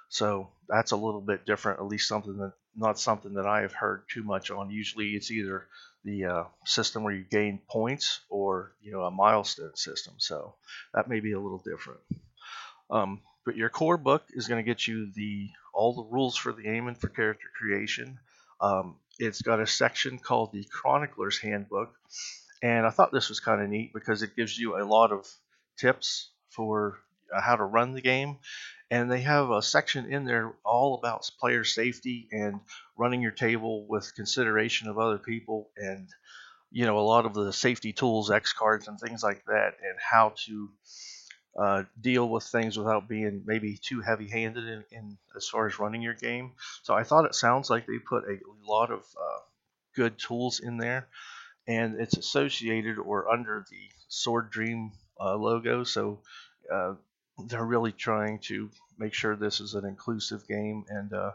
[0.08, 3.72] So that's a little bit different, at least something that not something that I have
[3.72, 4.70] heard too much on.
[4.70, 5.68] Usually, it's either
[6.08, 10.14] the uh, system where you gain points or you know a milestone system.
[10.18, 10.54] So
[10.94, 12.00] that may be a little different.
[12.90, 16.52] Um, but your core book is going to get you the all the rules for
[16.52, 18.18] the game and for character creation.
[18.60, 21.94] Um, it's got a section called the Chronicler's Handbook,
[22.62, 25.26] and I thought this was kind of neat because it gives you a lot of
[25.78, 26.98] tips for
[27.32, 28.38] how to run the game
[28.90, 32.60] and they have a section in there all about player safety and
[32.96, 36.08] running your table with consideration of other people and
[36.70, 39.96] you know a lot of the safety tools x cards and things like that and
[39.98, 40.70] how to
[41.58, 45.80] uh, deal with things without being maybe too heavy handed in, in, as far as
[45.80, 46.52] running your game.
[46.82, 49.40] So i thought it sounds like they put a lot of uh,
[49.96, 51.08] good tools in there
[51.66, 55.84] and it's associated or under the sword dream uh, logo.
[55.84, 56.20] So
[56.72, 56.94] uh,
[57.46, 61.32] they're really trying to make sure this is an inclusive game and uh,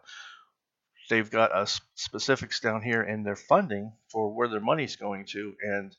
[1.09, 5.95] they've got specifics down here in their funding for where their money's going to and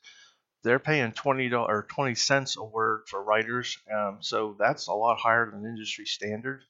[0.65, 5.19] they're paying twenty or twenty cents a word for writers, um, so that's a lot
[5.19, 6.63] higher than industry standard.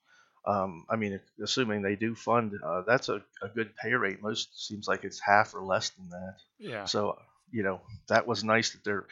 [0.46, 4.22] Um, I mean, assuming they do fund, uh, that's a, a good pay rate.
[4.22, 6.36] Most seems like it's half or less than that.
[6.60, 6.86] Yeah.
[6.86, 7.18] So
[7.52, 9.08] you know that was nice that they're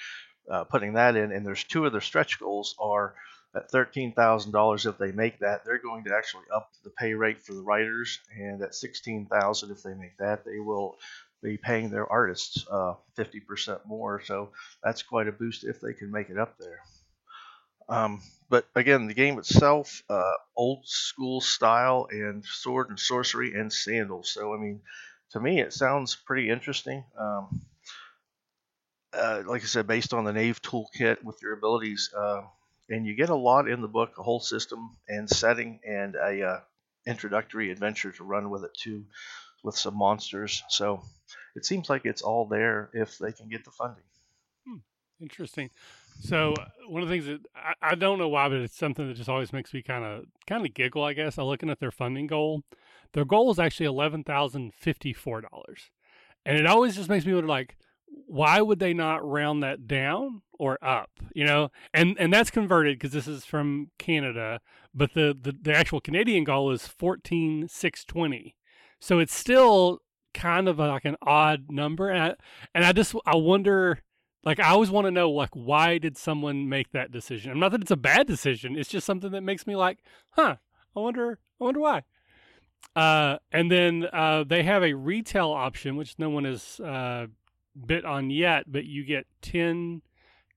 [0.51, 1.31] uh, putting that in.
[1.31, 3.15] And there's two of their stretch goals are
[3.55, 7.53] at $13,000 if they make that, they're going to actually up the pay rate for
[7.53, 10.97] the writers, and at 16,000 if they make that, they will
[11.41, 14.21] be paying their artists uh, 50% more.
[14.23, 14.49] So
[14.83, 16.79] that's quite a boost if they can make it up there.
[17.89, 23.71] Um, but again, the game itself, uh, old school style and sword and sorcery and
[23.71, 24.31] sandals.
[24.31, 24.81] So I mean,
[25.31, 27.03] to me, it sounds pretty interesting.
[27.19, 27.61] Um,
[29.13, 32.41] uh, like I said, based on the Knave toolkit with your abilities, uh,
[32.89, 36.43] and you get a lot in the book, a whole system and setting, and a
[36.43, 36.59] uh,
[37.05, 39.05] introductory adventure to run with it too,
[39.63, 40.63] with some monsters.
[40.69, 41.03] So
[41.55, 44.03] it seems like it's all there if they can get the funding.
[44.67, 44.77] Hmm.
[45.21, 45.69] Interesting.
[46.21, 46.53] So
[46.87, 49.29] one of the things that I, I, don't know why, but it's something that just
[49.29, 51.03] always makes me kind of kind of giggle.
[51.03, 52.63] I guess I'm looking at their funding goal.
[53.13, 55.89] Their goal is actually eleven thousand fifty four dollars,
[56.45, 57.77] and it always just makes me wonder, like,
[58.27, 61.09] why would they not round that down or up?
[61.33, 64.59] You know, and and that's converted because this is from Canada,
[64.93, 68.55] but the, the the actual Canadian goal is fourteen six twenty.
[68.99, 69.99] So it's still
[70.33, 72.35] kind of like an odd number, and I,
[72.73, 73.99] and I just I wonder
[74.43, 77.51] like I always want to know like why did someone make that decision?
[77.51, 78.77] I'm not that it's a bad decision.
[78.77, 79.99] It's just something that makes me like,
[80.31, 80.57] huh?
[80.95, 81.39] I wonder.
[81.59, 82.03] I wonder why.
[82.95, 87.27] Uh, and then uh, they have a retail option, which no one has uh,
[87.85, 90.01] bit on yet, but you get ten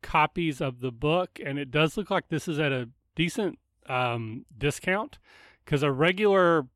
[0.02, 4.44] copies of the book, and it does look like this is at a decent um,
[4.56, 5.18] discount
[5.64, 6.66] because a regular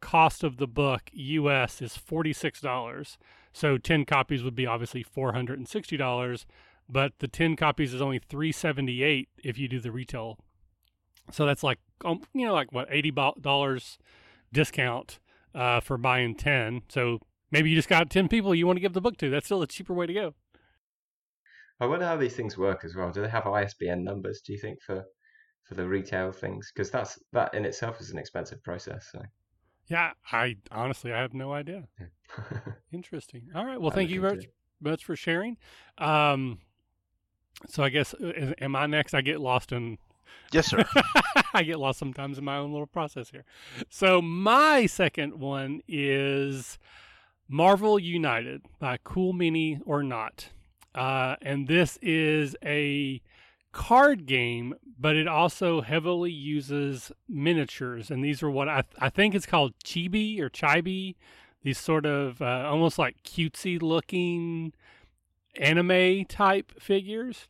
[0.00, 3.16] cost of the book US is forty six dollars
[3.54, 6.44] so 10 copies would be obviously $460,
[6.88, 10.38] but the 10 copies is only 378 if you do the retail.
[11.30, 13.98] So that's like um, you know like what $80
[14.52, 15.20] discount
[15.54, 16.82] uh, for buying 10.
[16.88, 17.20] So
[17.54, 19.30] maybe you just got 10 people you want to give the book to.
[19.30, 20.34] That's still a cheaper way to go.
[21.80, 23.10] I wonder how these things work as well.
[23.10, 24.42] Do they have ISBN numbers?
[24.44, 25.04] Do you think for
[25.64, 26.70] for the retail things?
[26.74, 29.08] Because that's that in itself is an expensive process.
[29.10, 29.22] So.
[29.86, 31.84] Yeah, I honestly I have no idea.
[32.92, 33.48] Interesting.
[33.54, 33.80] All right.
[33.80, 34.48] Well, thank you very
[34.80, 35.56] much for sharing.
[35.98, 36.58] Um,
[37.68, 39.14] so I guess uh, am I next?
[39.14, 39.98] I get lost in.
[40.52, 40.84] Yes, sir.
[41.54, 43.44] I get lost sometimes in my own little process here.
[43.88, 46.78] So my second one is
[47.48, 50.50] Marvel United by Cool Mini or Not,
[50.94, 53.20] uh, and this is a
[53.72, 58.10] card game, but it also heavily uses miniatures.
[58.10, 61.16] And these are what I, th- I think it's called chibi or chibi.
[61.62, 64.72] These sort of uh, almost like cutesy looking
[65.56, 67.48] anime type figures.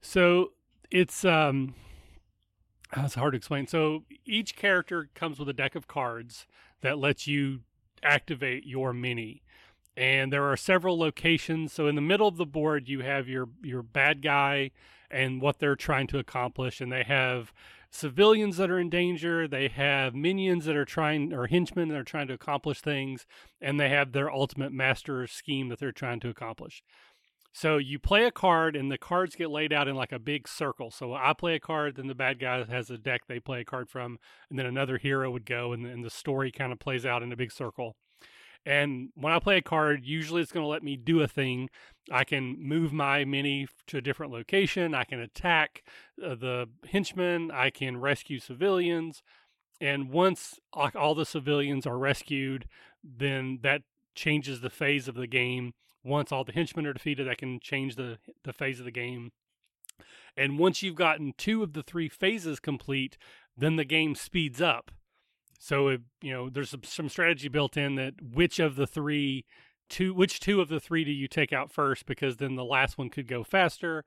[0.00, 0.52] So
[0.90, 1.74] it's um,
[2.94, 3.66] that's hard to explain.
[3.66, 6.46] So each character comes with a deck of cards
[6.80, 7.60] that lets you
[8.02, 9.42] activate your mini.
[9.96, 11.72] And there are several locations.
[11.72, 14.70] So in the middle of the board, you have your your bad guy
[15.10, 16.80] and what they're trying to accomplish.
[16.80, 17.52] And they have
[17.90, 22.04] civilians that are in danger, they have minions that are trying, or henchmen that are
[22.04, 23.26] trying to accomplish things,
[23.60, 26.82] and they have their ultimate master scheme that they're trying to accomplish.
[27.52, 30.46] So you play a card, and the cards get laid out in like a big
[30.46, 30.90] circle.
[30.90, 33.64] So I play a card, then the bad guy has a deck they play a
[33.64, 37.04] card from, and then another hero would go, and, and the story kind of plays
[37.04, 37.96] out in a big circle.
[38.66, 41.70] And when I play a card, usually it's going to let me do a thing.
[42.10, 44.94] I can move my mini to a different location.
[44.94, 45.82] I can attack
[46.22, 47.50] uh, the henchmen.
[47.50, 49.22] I can rescue civilians.
[49.80, 52.66] And once all the civilians are rescued,
[53.02, 53.82] then that
[54.14, 55.72] changes the phase of the game.
[56.08, 59.30] Once all the henchmen are defeated, that can change the, the phase of the game.
[60.36, 63.18] And once you've gotten two of the three phases complete,
[63.56, 64.90] then the game speeds up.
[65.58, 69.44] So it, you know, there's some, strategy built in that which of the three,
[69.88, 72.06] two, which two of the three do you take out first?
[72.06, 74.04] Because then the last one could go faster.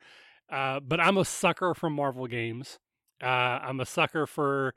[0.50, 2.80] Uh, but I'm a sucker for Marvel games.
[3.22, 4.74] Uh, I'm a sucker for.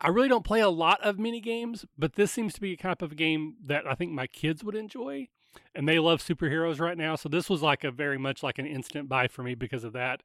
[0.00, 2.76] I, really don't play a lot of mini games, but this seems to be a
[2.76, 5.28] type of game that I think my kids would enjoy
[5.74, 7.16] and they love superheroes right now.
[7.16, 9.92] So this was like a very much like an instant buy for me because of
[9.92, 10.22] that.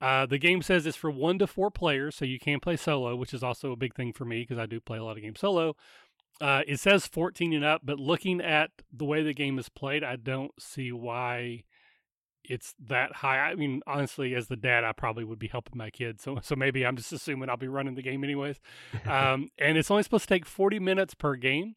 [0.00, 3.16] Uh, the game says it's for one to four players, so you can play solo,
[3.16, 5.22] which is also a big thing for me because I do play a lot of
[5.22, 5.76] games solo.
[6.40, 10.04] Uh, it says 14 and up, but looking at the way the game is played,
[10.04, 11.64] I don't see why
[12.48, 13.38] it's that high.
[13.38, 16.56] I mean, honestly, as the dad, I probably would be helping my kids, so so
[16.56, 18.60] maybe I'm just assuming I'll be running the game anyways.
[19.06, 21.76] Um, and it's only supposed to take 40 minutes per game.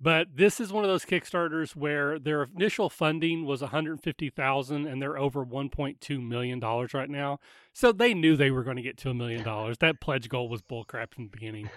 [0.00, 5.16] But this is one of those Kickstarters where their initial funding was 150,000 and they're
[5.16, 7.38] over 1.2 million dollars right now.
[7.72, 9.78] So they knew they were going to get to a million dollars.
[9.78, 11.70] That pledge goal was bullcrap from the beginning.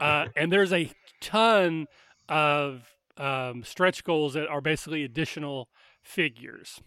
[0.00, 1.86] Uh, and there's a ton
[2.28, 5.68] of um, stretch goals that are basically additional
[6.00, 6.80] figures.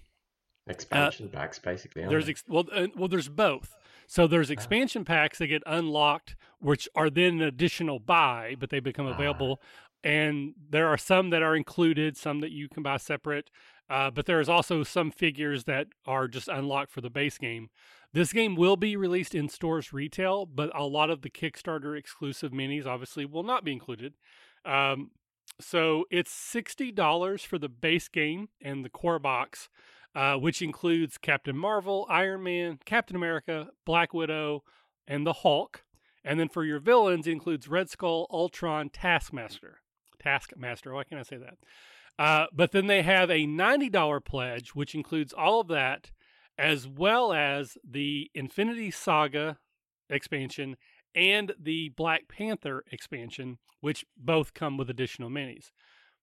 [0.67, 2.06] Expansion uh, packs, basically.
[2.06, 3.76] There's ex- well, uh, well, there's both.
[4.08, 4.54] So there's ah.
[4.54, 9.13] expansion packs that get unlocked, which are then an additional buy, but they become ah.
[9.13, 9.62] available.
[10.04, 13.50] And there are some that are included, some that you can buy separate.
[13.89, 17.69] Uh, but there's also some figures that are just unlocked for the base game.
[18.13, 22.52] This game will be released in stores retail, but a lot of the Kickstarter exclusive
[22.52, 24.13] minis obviously will not be included.
[24.65, 25.12] Um,
[25.60, 29.69] so it's $60 for the base game and the core box,
[30.15, 34.63] uh, which includes Captain Marvel, Iron Man, Captain America, Black Widow,
[35.08, 35.84] and the Hulk.
[36.24, 39.80] And then for your villains, it includes Red Skull, Ultron, Taskmaster.
[40.21, 41.58] Taskmaster, why can't I say that?
[42.19, 46.12] Uh, but then they have a $90 pledge, which includes all of that,
[46.58, 49.58] as well as the Infinity Saga
[50.10, 50.76] expansion
[51.15, 55.71] and the Black Panther expansion, which both come with additional minis.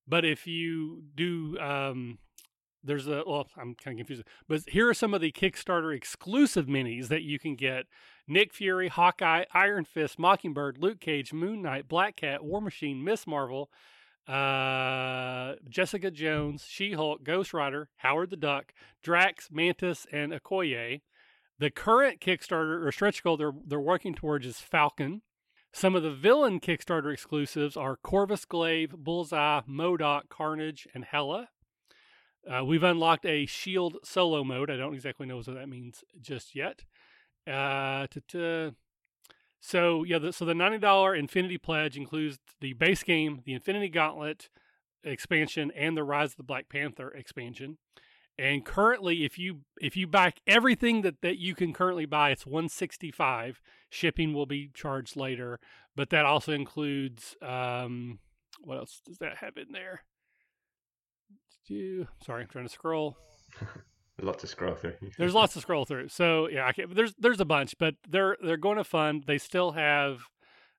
[0.06, 2.18] But if you do, um,
[2.82, 4.24] there's a well, I'm kind of confused.
[4.48, 7.86] But here are some of the Kickstarter exclusive minis that you can get:
[8.26, 13.26] Nick Fury, Hawkeye, Iron Fist, Mockingbird, Luke Cage, Moon Knight, Black Cat, War Machine, Miss
[13.26, 13.70] Marvel,
[14.28, 21.00] uh, Jessica Jones, She Hulk, Ghost Rider, Howard the Duck, Drax, Mantis, and Okoye.
[21.58, 25.22] The current Kickstarter or stretch goal they're they're working towards is Falcon.
[25.72, 31.48] Some of the villain Kickstarter exclusives are Corvus Glaive, Bullseye, MODOK, Carnage, and Hela.
[32.46, 34.70] Uh, we've unlocked a Shield solo mode.
[34.70, 36.84] I don't exactly know what that means just yet.
[37.46, 38.06] Uh,
[39.60, 43.88] so yeah, the, so the ninety dollar Infinity Pledge includes the base game, the Infinity
[43.88, 44.48] Gauntlet
[45.02, 47.78] expansion, and the Rise of the Black Panther expansion.
[48.38, 52.46] And currently, if you if you buy everything that, that you can currently buy, it's
[52.46, 53.60] one sixty five.
[53.90, 55.58] Shipping will be charged later,
[55.96, 58.20] but that also includes um,
[58.62, 60.04] what else does that have in there?
[62.24, 63.16] Sorry, I'm trying to scroll.
[64.20, 64.94] a lot to scroll through.
[65.18, 66.08] there's lots to scroll through.
[66.08, 69.24] So yeah, there's there's a bunch, but they're they're going to fund.
[69.26, 70.20] They still have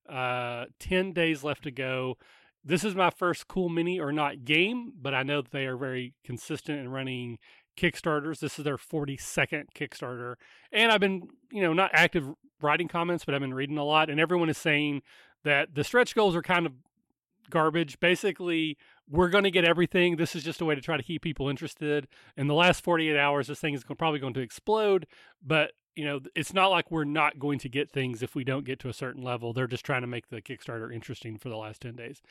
[0.08, 2.18] uh, ten days left to go.
[2.64, 5.78] This is my first Cool Mini or Not game, but I know that they are
[5.78, 7.40] very consistent in running
[7.78, 8.40] Kickstarters.
[8.40, 10.36] This is their 42nd Kickstarter,
[10.72, 12.28] and I've been you know not active
[12.62, 15.02] writing comments, but I've been reading a lot, and everyone is saying
[15.44, 16.74] that the stretch goals are kind of
[17.50, 18.00] garbage.
[18.00, 18.78] Basically,
[19.10, 20.16] we're going to get everything.
[20.16, 22.08] This is just a way to try to keep people interested.
[22.38, 25.08] In the last 48 hours, this thing is probably going to explode,
[25.46, 28.64] but you know, it's not like we're not going to get things if we don't
[28.64, 29.52] get to a certain level.
[29.52, 32.22] They're just trying to make the Kickstarter interesting for the last 10 days.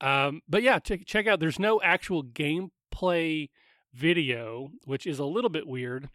[0.00, 3.50] Um, but yeah, check, check out, there's no actual gameplay
[3.94, 6.08] video, which is a little bit weird.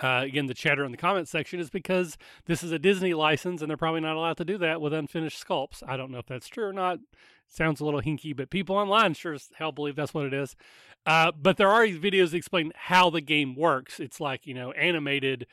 [0.00, 3.60] Uh, again, the chatter in the comments section is because this is a Disney license
[3.60, 5.82] and they're probably not allowed to do that with unfinished sculpts.
[5.86, 7.00] I don't know if that's true or not.
[7.46, 10.56] Sounds a little hinky, but people online sure as hell believe that's what it is.
[11.04, 14.00] Uh, but there are videos that explain how the game works.
[14.00, 15.46] It's like, you know, animated,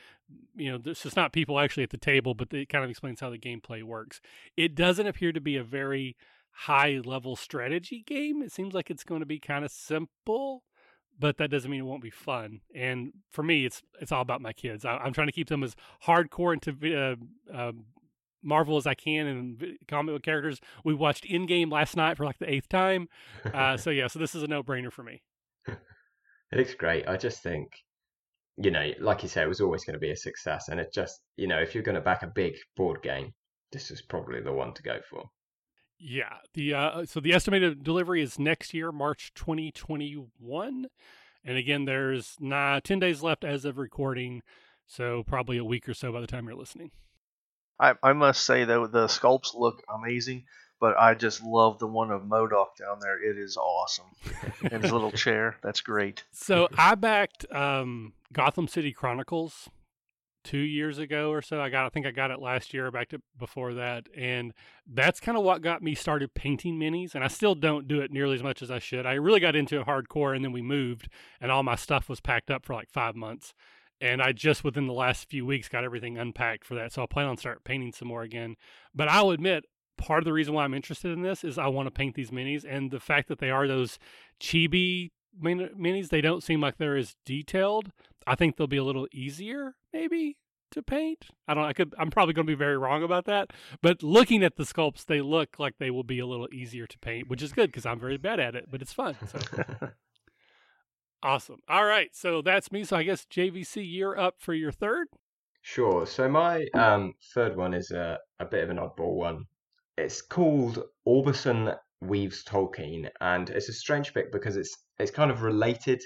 [0.56, 3.20] you know, this is not people actually at the table, but it kind of explains
[3.20, 4.22] how the gameplay works.
[4.56, 6.16] It doesn't appear to be a very
[6.52, 8.42] high level strategy game.
[8.42, 10.64] It seems like it's going to be kind of simple
[11.20, 12.62] but that doesn't mean it won't be fun.
[12.76, 14.86] And for me, it's it's all about my kids.
[14.86, 15.76] I, am trying to keep them as
[16.06, 17.16] hardcore into uh,
[17.54, 17.72] uh,
[18.44, 20.60] Marvel as I can and comic book characters.
[20.84, 23.10] We watched Endgame last night for like the eighth time.
[23.54, 25.22] Uh, so yeah, so this is a no brainer for me.
[25.68, 25.78] it
[26.54, 27.08] looks great.
[27.08, 27.72] I just think,
[28.58, 30.94] you know, like you said, it was always going to be a success, and it
[30.94, 33.34] just, you know, if you're going to back a big board game,
[33.72, 35.30] this is probably the one to go for.
[36.00, 36.38] Yeah.
[36.54, 40.88] The uh, so the estimated delivery is next year, March 2021.
[41.44, 44.44] And again, there's nah, 10 days left as of recording,
[44.86, 46.92] so probably a week or so by the time you're listening.
[47.80, 50.46] I, I must say though the sculpts look amazing,
[50.80, 53.24] but I just love the one of MODOK down there.
[53.24, 54.08] It is awesome.
[54.72, 56.24] and his little chair, that's great.
[56.32, 59.70] So I backed um, Gotham City Chronicles
[60.48, 61.60] two years ago or so.
[61.60, 64.54] I got, I think I got it last year, back to before that, and
[64.88, 67.16] that's kind of what got me started painting minis.
[67.16, 69.06] And I still don't do it nearly as much as I should.
[69.06, 71.10] I really got into it hardcore, and then we moved,
[71.42, 73.54] and all my stuff was packed up for like five months.
[74.00, 76.94] And I just within the last few weeks got everything unpacked for that.
[76.94, 78.56] So I plan on start painting some more again.
[78.96, 79.66] But I'll admit,
[79.98, 82.32] part of the reason why I'm interested in this is I want to paint these
[82.32, 84.00] minis, and the fact that they are those
[84.40, 85.10] chibi
[85.44, 87.92] minis, they don't seem like they're as detailed.
[88.26, 90.38] I think they'll be a little easier maybe
[90.72, 91.28] to paint.
[91.48, 93.52] I don't I could I'm probably going to be very wrong about that,
[93.82, 97.00] but looking at the sculpts they look like they will be a little easier to
[97.00, 99.16] paint, which is good because I'm very bad at it, but it's fun.
[99.28, 99.40] So.
[101.24, 101.60] awesome.
[101.68, 102.84] All right, so that's me.
[102.84, 105.08] So I guess JVC you're up for your third?
[105.62, 106.06] Sure.
[106.06, 109.44] So my um, third one is a, a bit of an oddball one.
[109.98, 115.42] It's called Aubusson Weaves Tolkien, and it's a strange pick because it's it's kind of
[115.42, 116.02] related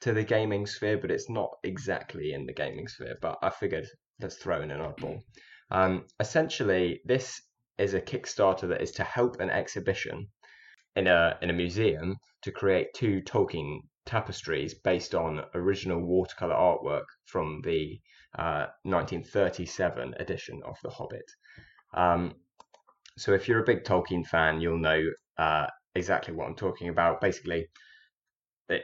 [0.00, 3.16] to the gaming sphere, but it's not exactly in the gaming sphere.
[3.20, 3.86] But I figured
[4.20, 5.22] let's throw in an oddball.
[5.70, 7.40] Um, essentially, this
[7.78, 10.28] is a Kickstarter that is to help an exhibition
[10.96, 17.06] in a in a museum to create two Tolkien tapestries based on original watercolor artwork
[17.26, 17.98] from the
[18.38, 21.30] uh, 1937 edition of The Hobbit.
[21.94, 22.34] Um,
[23.16, 25.02] so if you're a big Tolkien fan, you'll know
[25.38, 27.20] uh, exactly what I'm talking about.
[27.20, 27.68] Basically,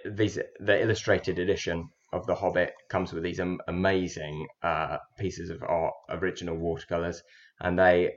[0.04, 5.94] these the illustrated edition of The Hobbit comes with these amazing uh, pieces of art,
[6.08, 7.22] original watercolors,
[7.60, 8.14] and they,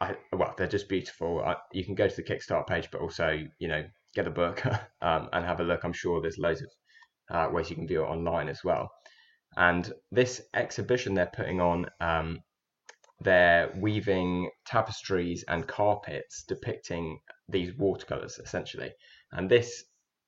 [0.00, 1.42] I, well, they're just beautiful.
[1.44, 3.84] I, you can go to the Kickstarter page, but also, you know,
[4.14, 4.64] get a book
[5.02, 5.84] um, and have a look.
[5.84, 6.68] I'm sure there's loads of
[7.30, 8.90] uh, ways you can view it online as well.
[9.56, 12.40] And this exhibition they're putting on, um,
[13.20, 18.90] they're weaving tapestries and carpets depicting these watercolors essentially.
[19.32, 19.84] And this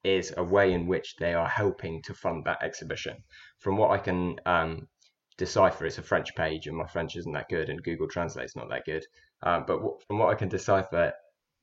[0.07, 3.16] is a way in which they are helping to fund that exhibition.
[3.59, 4.86] From what I can um,
[5.36, 8.68] decipher, it's a French page, and my French isn't that good, and Google Translate's not
[8.70, 9.04] that good.
[9.42, 11.12] Um, but w- from what I can decipher,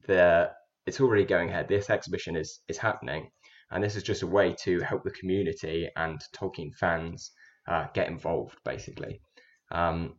[0.08, 0.52] the
[0.86, 1.70] it's already going ahead.
[1.70, 3.32] This exhibition is is happening,
[3.72, 7.32] and this is just a way to help the community and Tolkien fans
[7.68, 9.22] uh, get involved, basically.
[9.72, 10.18] Um,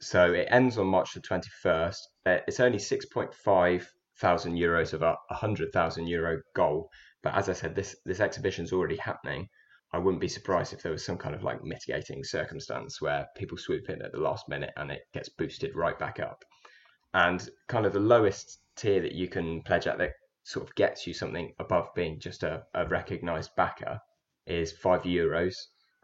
[0.00, 1.98] so it ends on March the 21st.
[2.24, 3.86] Uh, it's only 6.5
[4.20, 6.90] thousand euros of a 100,000 euro goal,
[7.22, 9.48] but as I said, this this exhibition is already happening.
[9.92, 13.58] I wouldn't be surprised if there was some kind of like mitigating circumstance where people
[13.58, 16.44] swoop in at the last minute and it gets boosted right back up.
[17.12, 20.12] And kind of the lowest tier that you can pledge at that
[20.44, 24.00] sort of gets you something above being just a, a recognized backer
[24.46, 25.54] is five euros,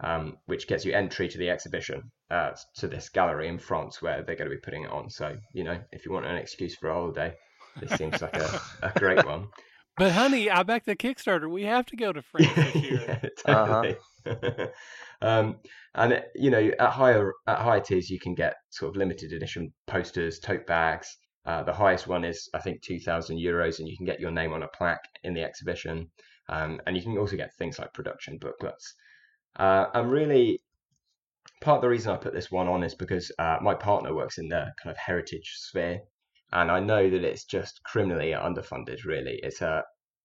[0.01, 4.23] um, which gets you entry to the exhibition, uh, to this gallery in France where
[4.23, 5.09] they're going to be putting it on.
[5.09, 7.35] So, you know, if you want an excuse for a holiday,
[7.81, 9.49] this seems like a, a great one.
[9.97, 11.51] But honey, I backed the Kickstarter.
[11.51, 13.05] We have to go to France this year.
[13.07, 13.97] yeah, totally.
[14.27, 14.67] Uh-huh.
[15.23, 15.57] um,
[15.95, 19.73] and you know, at higher at higher tiers, you can get sort of limited edition
[19.87, 21.17] posters, tote bags.
[21.47, 24.33] Uh, the highest one is, I think, two thousand euros, and you can get your
[24.33, 26.11] name on a plaque in the exhibition.
[26.49, 28.95] Um, and you can also get things like production booklets.
[29.59, 30.61] Uh, and really,
[31.61, 34.39] part of the reason I put this one on is because uh, my partner works
[34.39, 36.01] in the kind of heritage sphere,
[36.57, 39.05] and I know that it's just criminally underfunded.
[39.05, 39.85] Really, it's a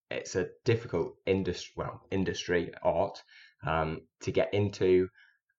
[0.09, 1.73] it's a difficult industry.
[1.75, 3.21] Well, industry art
[3.67, 5.09] um, to get into.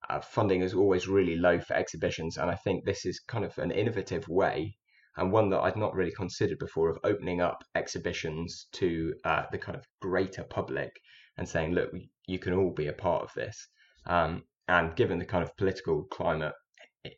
[0.09, 3.57] Uh, funding is always really low for exhibitions, and I think this is kind of
[3.59, 4.77] an innovative way
[5.17, 9.59] and one that I'd not really considered before of opening up exhibitions to uh, the
[9.59, 10.91] kind of greater public
[11.37, 11.91] and saying, look,
[12.27, 13.69] you can all be a part of this.
[14.07, 16.55] Um, and given the kind of political climate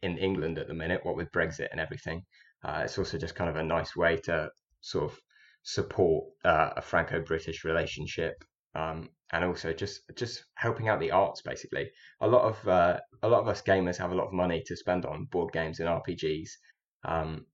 [0.03, 2.23] in England at the minute, what with Brexit and everything,
[2.65, 4.51] uh, it's also just kind of a nice way to
[4.81, 5.21] sort of
[5.63, 8.43] support uh, a Franco-British relationship,
[8.75, 11.43] um, and also just just helping out the arts.
[11.43, 11.91] Basically,
[12.21, 14.77] a lot of uh, a lot of us gamers have a lot of money to
[14.77, 16.51] spend on board games and RPGs,
[17.05, 17.47] um,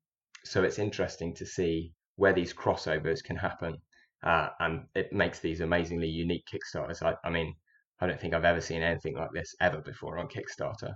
[0.45, 3.77] so it's interesting to see where these crossovers can happen,
[4.23, 7.03] uh, and it makes these amazingly unique Kickstarters.
[7.03, 7.55] I, I mean,
[8.01, 10.95] I don't think I've ever seen anything like this ever before on Kickstarter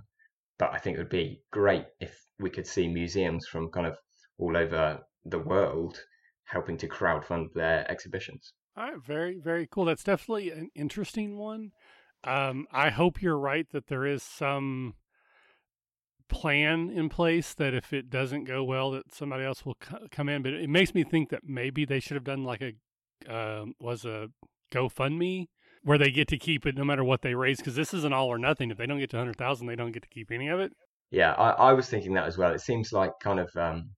[0.57, 3.97] but I think it would be great if we could see museums from kind of
[4.37, 5.99] all over the world
[6.45, 8.53] helping to crowdfund their exhibitions.
[8.77, 9.85] All right, very very cool.
[9.85, 11.71] That's definitely an interesting one.
[12.23, 14.95] Um, I hope you're right that there is some
[16.27, 20.27] plan in place that if it doesn't go well, that somebody else will c- come
[20.27, 20.41] in.
[20.41, 22.73] But it makes me think that maybe they should have done like a
[23.31, 24.27] uh, was a
[24.71, 25.47] GoFundMe
[25.85, 28.11] where they get to keep it no matter what they raise because this is an
[28.11, 28.71] all or nothing.
[28.71, 30.73] If they don't get to hundred thousand, they don't get to keep any of it.
[31.11, 32.51] Yeah, I, I was thinking that as well.
[32.51, 33.91] It seems like kind of um,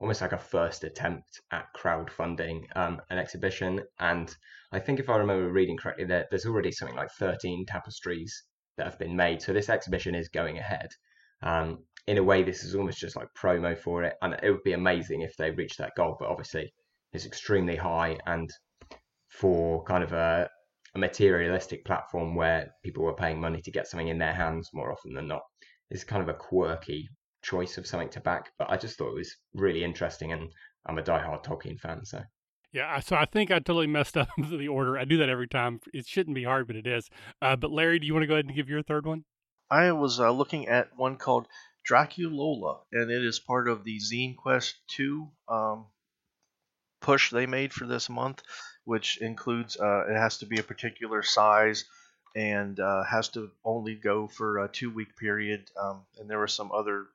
[0.00, 3.80] almost like a first attempt at crowdfunding um, an exhibition.
[3.98, 4.34] And
[4.70, 8.44] I think if I remember reading correctly, there, there's already something like 13 tapestries
[8.76, 9.42] that have been made.
[9.42, 10.88] So this exhibition is going ahead.
[11.42, 14.14] Um, in a way, this is almost just like promo for it.
[14.22, 16.16] And it would be amazing if they reach that goal.
[16.18, 16.72] But obviously,
[17.12, 18.18] it's extremely high.
[18.26, 18.48] And
[19.28, 20.48] for kind of a,
[20.94, 24.92] a materialistic platform where people were paying money to get something in their hands more
[24.92, 25.42] often than not
[25.90, 27.08] is kind of a quirky
[27.42, 28.50] choice of something to back.
[28.58, 30.50] But I just thought it was really interesting, and
[30.86, 32.22] I'm a diehard Tolkien fan, so.
[32.72, 34.98] Yeah, so I think I totally messed up the order.
[34.98, 35.80] I do that every time.
[35.92, 37.08] It shouldn't be hard, but it is.
[37.40, 39.24] Uh, but Larry, do you want to go ahead and give your third one?
[39.70, 41.48] I was uh, looking at one called
[41.88, 45.86] Draculola, and it is part of the Zine Quest 2 um,
[47.00, 48.42] push they made for this month
[48.84, 51.84] which includes uh, it has to be a particular size
[52.34, 55.70] and uh, has to only go for a two week period.
[55.80, 57.06] Um, and there were some other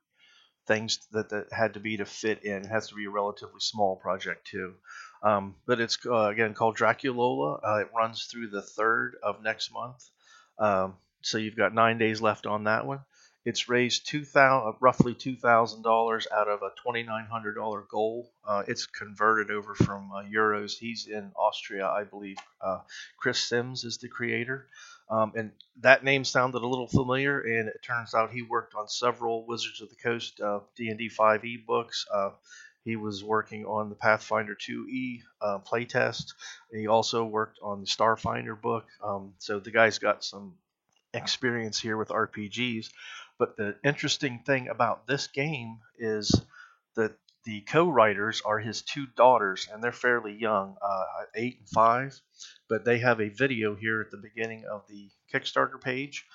[0.66, 2.64] things that, that had to be to fit in.
[2.64, 4.74] It has to be a relatively small project too.
[5.22, 7.60] Um, but it's uh, again called Draculola.
[7.64, 10.04] Uh, it runs through the third of next month.
[10.58, 13.00] Um, so you've got nine days left on that one.
[13.48, 17.82] It's raised two thousand, roughly two thousand dollars out of a twenty nine hundred dollar
[17.90, 18.30] goal.
[18.46, 20.72] Uh, it's converted over from uh, euros.
[20.78, 22.36] He's in Austria, I believe.
[22.60, 22.80] Uh,
[23.16, 24.68] Chris Sims is the creator,
[25.08, 27.40] um, and that name sounded a little familiar.
[27.40, 30.98] And it turns out he worked on several Wizards of the Coast uh, D and
[30.98, 32.04] D five e books.
[32.12, 32.32] Uh,
[32.84, 36.34] he was working on the Pathfinder 2e uh, playtest.
[36.70, 38.86] He also worked on the Starfinder book.
[39.02, 40.54] Um, so the guy's got some
[41.14, 42.90] experience here with RPGs.
[43.38, 46.32] But the interesting thing about this game is
[46.96, 47.12] that
[47.44, 51.04] the co-writers are his two daughters, and they're fairly young, uh,
[51.34, 52.20] eight and five.
[52.68, 56.26] But they have a video here at the beginning of the Kickstarter page,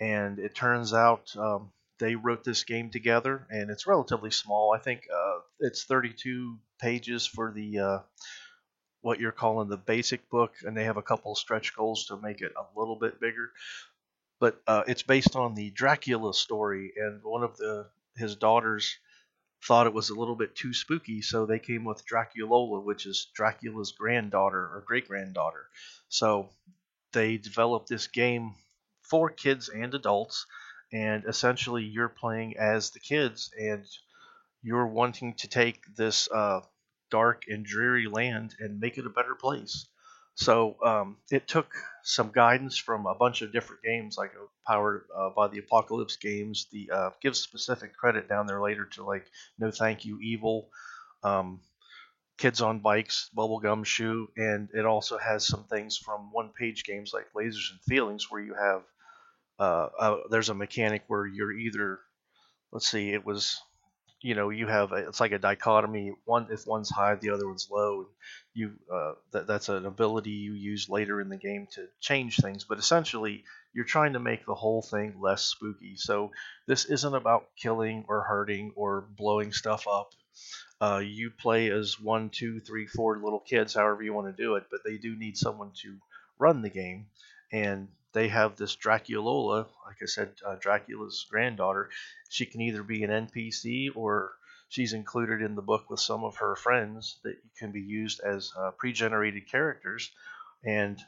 [0.00, 4.72] and it turns out um, they wrote this game together, and it's relatively small.
[4.74, 7.98] I think uh, it's 32 pages for the uh,
[9.02, 12.40] what you're calling the basic book, and they have a couple stretch goals to make
[12.40, 13.50] it a little bit bigger
[14.42, 17.86] but uh, it's based on the Dracula story, and one of the
[18.16, 18.98] his daughters
[19.64, 23.28] thought it was a little bit too spooky, so they came with Draculola, which is
[23.36, 25.68] Dracula's granddaughter or great granddaughter.
[26.08, 26.50] So
[27.12, 28.56] they developed this game
[29.02, 30.44] for kids and adults,
[30.92, 33.86] and essentially you're playing as the kids, and
[34.60, 36.62] you're wanting to take this uh,
[37.12, 39.86] dark and dreary land and make it a better place.
[40.34, 41.72] So um, it took
[42.04, 46.16] some guidance from a bunch of different games, like uh, powered uh, by the Apocalypse
[46.16, 46.66] games.
[46.72, 49.26] The uh, gives specific credit down there later to like
[49.58, 50.68] No Thank You Evil,
[51.22, 51.60] um,
[52.38, 57.70] Kids on Bikes, Bubblegumshoe, and it also has some things from one-page games like Lasers
[57.70, 58.82] and Feelings, where you have
[59.58, 62.00] uh, uh, there's a mechanic where you're either
[62.72, 63.60] let's see, it was
[64.22, 67.46] you know you have a, it's like a dichotomy one if one's high the other
[67.46, 68.06] one's low and
[68.54, 72.64] you uh, that, that's an ability you use later in the game to change things
[72.64, 75.96] but essentially you're trying to make the whole thing less spooky.
[75.96, 76.30] So
[76.66, 80.10] this isn't about killing or hurting or blowing stuff up.
[80.80, 84.56] Uh, you play as one two three four little kids however you want to do
[84.56, 85.96] it but they do need someone to
[86.38, 87.06] run the game
[87.52, 91.90] and they have this Draculola, like I said, uh, Dracula's granddaughter.
[92.28, 94.32] She can either be an NPC or
[94.68, 98.52] she's included in the book with some of her friends that can be used as
[98.56, 100.10] uh, pre-generated characters.
[100.64, 100.98] And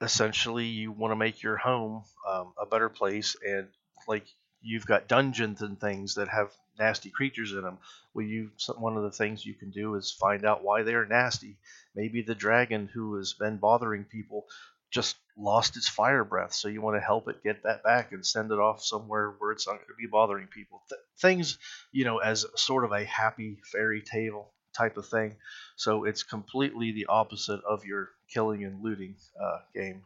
[0.00, 3.68] essentially, you want to make your home um, a better place, and
[4.06, 4.26] like
[4.60, 7.78] you've got dungeons and things that have nasty creatures in them.
[8.14, 11.58] Well, you one of the things you can do is find out why they're nasty.
[11.94, 14.46] Maybe the dragon who has been bothering people
[14.90, 16.52] just lost its fire breath.
[16.52, 19.52] So you want to help it get that back and send it off somewhere where
[19.52, 20.82] it's not going to be bothering people.
[20.88, 21.58] Th- things,
[21.92, 25.36] you know, as sort of a happy fairy tale type of thing.
[25.76, 30.02] So it's completely the opposite of your killing and looting uh, game.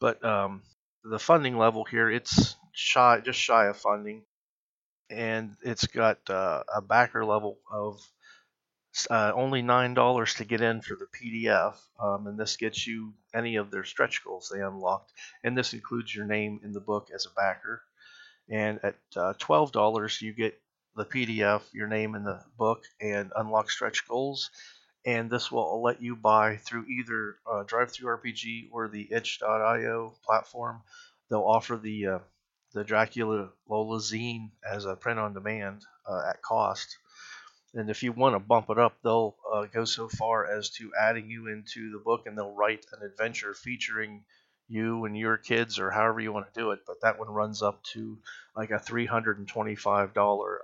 [0.00, 0.62] But um,
[1.04, 4.22] the funding level here, it's shy, just shy of funding,
[5.10, 8.00] and it's got uh, a backer level of
[9.10, 13.14] uh, only nine dollars to get in for the PDF, um, and this gets you
[13.34, 15.12] any of their stretch goals they unlocked,
[15.44, 17.82] and this includes your name in the book as a backer.
[18.50, 20.60] And at uh, twelve dollars, you get
[20.96, 24.50] the PDF, your name in the book, and unlock stretch goals.
[25.06, 30.82] And this will let you buy through either uh, DriveThruRPG or the itch.io platform.
[31.30, 32.18] They'll offer the uh,
[32.72, 36.98] the Dracula Lola zine as a print on demand uh, at cost
[37.74, 40.92] and if you want to bump it up, they'll uh, go so far as to
[40.98, 44.24] adding you into the book and they'll write an adventure featuring
[44.68, 46.80] you and your kids or however you want to do it.
[46.86, 48.18] But that one runs up to
[48.56, 50.58] like a $325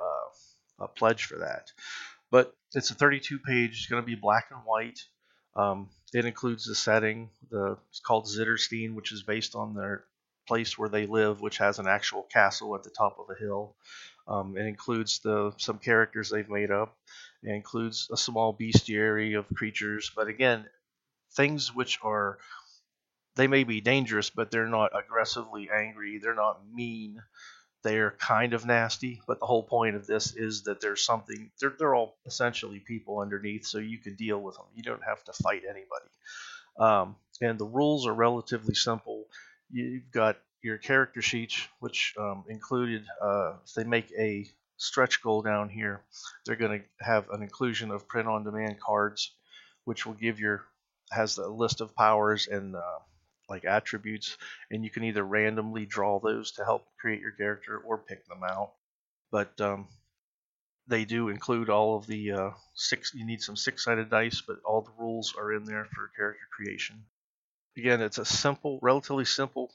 [0.81, 1.71] uh, pledge for that.
[2.31, 5.01] But it's a 32 page, it's going to be black and white.
[5.57, 7.31] Um, it includes the setting.
[7.51, 10.05] The it's called Zitterstein, which is based on their
[10.47, 13.75] place where they live, which has an actual castle at the top of a hill.
[14.27, 16.97] Um, it includes the some characters they've made up.
[17.43, 20.67] It includes a small bestiary of creatures, but again,
[21.33, 22.39] things which are
[23.37, 26.19] they may be dangerous, but they're not aggressively angry.
[26.19, 27.21] They're not mean.
[27.83, 29.21] They're kind of nasty.
[29.27, 31.51] But the whole point of this is that there's something.
[31.61, 34.67] They're they're all essentially people underneath, so you can deal with them.
[34.75, 36.11] You don't have to fight anybody.
[36.79, 39.27] Um, and the rules are relatively simple.
[39.71, 44.47] You've got your character sheets, which um, included, uh, if they make a
[44.77, 46.03] stretch goal down here,
[46.45, 49.35] they're going to have an inclusion of print on demand cards,
[49.85, 50.65] which will give your,
[51.11, 52.99] has a list of powers and uh,
[53.49, 54.39] like attributes,
[54.71, 58.41] and you can either randomly draw those to help create your character or pick them
[58.43, 58.73] out.
[59.31, 59.89] But um,
[60.87, 64.57] they do include all of the uh, six, you need some six sided dice, but
[64.65, 67.05] all the rules are in there for character creation.
[67.77, 69.73] Again, it's a simple, relatively simple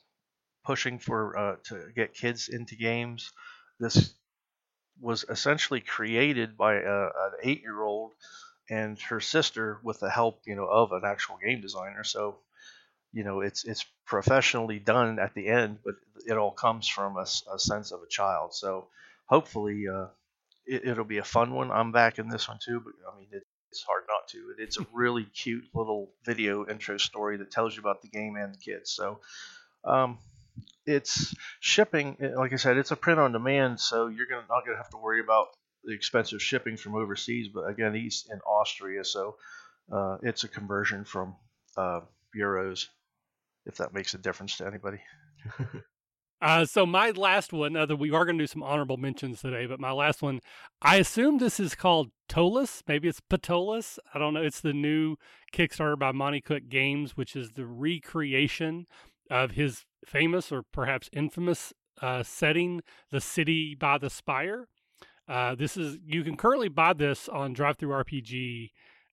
[0.64, 3.32] pushing for uh, to get kids into games.
[3.80, 4.14] This
[5.02, 8.14] was essentially created by a, an eight-year-old
[8.70, 12.04] and her sister with the help, you know, of an actual game designer.
[12.04, 12.38] So,
[13.12, 15.96] you know, it's it's professionally done at the end, but
[16.28, 18.54] it all comes from a, a sense of a child.
[18.54, 18.88] So,
[19.26, 20.08] hopefully, uh,
[20.66, 21.72] it, will be a fun one.
[21.72, 24.56] I'm back in this one too, but I mean, it, it's hard not to.
[24.58, 28.54] It's a really cute little video intro story that tells you about the game and
[28.54, 28.92] the kids.
[28.92, 29.20] So,
[29.84, 30.18] um,
[30.86, 32.18] it's shipping.
[32.20, 34.90] Eh, like I said, it's a print on demand, so you're gonna not gonna have
[34.90, 35.48] to worry about
[35.84, 37.50] the expensive shipping from overseas.
[37.54, 39.38] But again, he's in Austria, so
[39.92, 41.36] uh, it's a conversion from
[41.78, 42.02] uh,
[42.36, 42.88] euros.
[43.66, 45.00] If that makes a difference to anybody.
[46.42, 49.66] Uh, so my last one, other we are going to do some honorable mentions today,
[49.66, 50.40] but my last one,
[50.82, 52.82] I assume this is called Ptolus.
[52.88, 54.00] Maybe it's Patolus.
[54.14, 54.42] I don't know.
[54.42, 55.18] It's the new
[55.54, 58.88] Kickstarter by Monte Cook Games, which is the recreation
[59.30, 62.82] of his famous or perhaps infamous uh, setting,
[63.12, 64.68] the city by the spire.
[65.28, 68.70] Uh, this is you can currently buy this on DriveThruRPG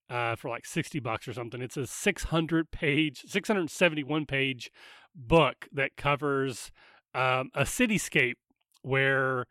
[0.09, 1.61] uh, for like sixty bucks or something.
[1.61, 4.71] It's a six hundred page, six hundred seventy one page
[5.13, 6.71] book that covers
[7.13, 8.35] um, a cityscape
[8.81, 9.45] where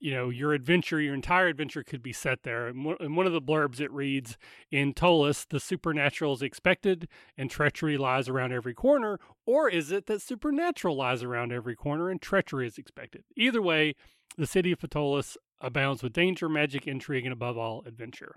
[0.00, 2.68] you know your adventure your entire adventure could be set there.
[2.68, 4.38] And one of the blurbs it reads
[4.70, 10.06] in Ptolus the supernatural is expected and treachery lies around every corner or is it
[10.06, 13.24] that supernatural lies around every corner and treachery is expected?
[13.36, 13.94] Either way
[14.38, 18.36] the city of Ptolus abounds with danger magic intrigue and above all adventure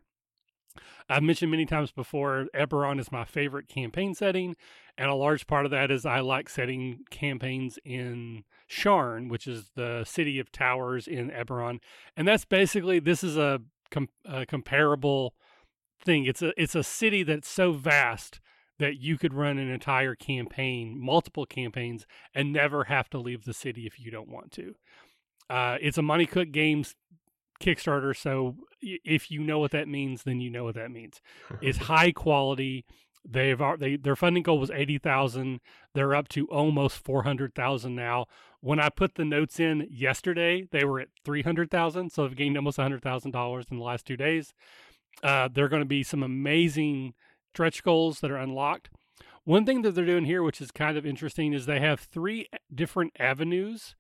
[1.10, 4.56] I've mentioned many times before, Eberron is my favorite campaign setting,
[4.98, 9.72] and a large part of that is I like setting campaigns in Sharn, which is
[9.76, 11.80] the city of towers in Eberron,
[12.16, 13.62] and that's basically this is a,
[13.92, 15.36] com- a comparable
[16.04, 16.26] thing.
[16.26, 18.40] It's a it's a city that's so vast
[18.80, 23.54] that you could run an entire campaign, multiple campaigns, and never have to leave the
[23.54, 24.76] city if you don't want to.
[25.50, 26.96] Uh, it's a Monte Cook Games
[27.60, 31.22] Kickstarter, so if you know what that means, then you know what that means.
[31.62, 32.86] it's high quality.
[33.26, 35.62] They've they their funding goal was eighty thousand.
[35.94, 38.26] They're up to almost four hundred thousand now.
[38.60, 42.12] When I put the notes in yesterday, they were at three hundred thousand.
[42.12, 44.54] So they've gained almost hundred thousand dollars in the last two days.
[45.22, 47.14] Uh, there are going to be some amazing
[47.54, 48.90] stretch goals that are unlocked.
[49.46, 52.48] One thing that they're doing here, which is kind of interesting, is they have three
[52.74, 53.96] different avenues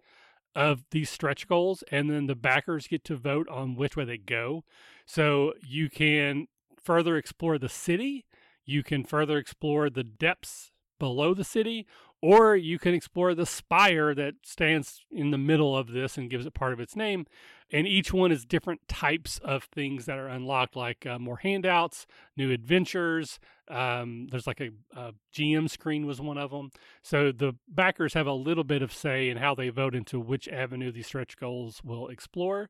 [0.56, 4.18] of these stretch goals, and then the backers get to vote on which way they
[4.18, 4.64] go.
[5.06, 6.48] So you can
[6.82, 8.26] further explore the city,
[8.66, 11.86] you can further explore the depths below the city,
[12.24, 16.46] or you can explore the spire that stands in the middle of this and gives
[16.46, 17.26] it part of its name.
[17.70, 22.08] And each one is different types of things that are unlocked, like uh, more handouts,
[22.38, 23.40] new adventures.
[23.68, 26.72] Um, there's like a, a, GM screen was one of them.
[27.02, 30.48] So the backers have a little bit of say in how they vote into which
[30.48, 32.70] avenue these stretch goals will explore.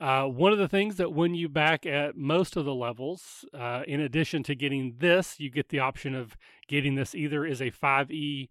[0.00, 3.82] Uh, one of the things that when you back at most of the levels, uh,
[3.86, 6.36] in addition to getting this, you get the option of
[6.68, 8.48] getting this either as a 5e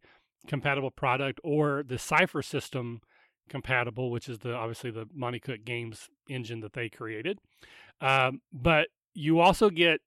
[0.47, 3.01] compatible product or the Cypher system
[3.49, 7.39] compatible, which is the obviously the Monte Cook Games engine that they created.
[7.99, 10.01] Um, but you also get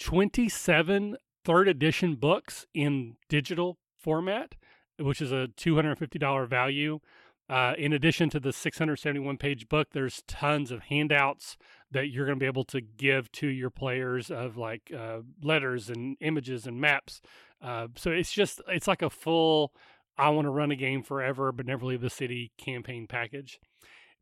[0.00, 4.54] 27 third edition books in digital format,
[4.98, 7.00] which is a $250 value.
[7.48, 11.56] Uh, in addition to the 671 page book, there's tons of handouts
[11.90, 15.90] that you're going to be able to give to your players of like uh, letters
[15.90, 17.20] and images and maps.
[17.62, 19.72] Uh, so it's just, it's like a full,
[20.16, 23.60] I want to run a game forever, but never leave the city campaign package.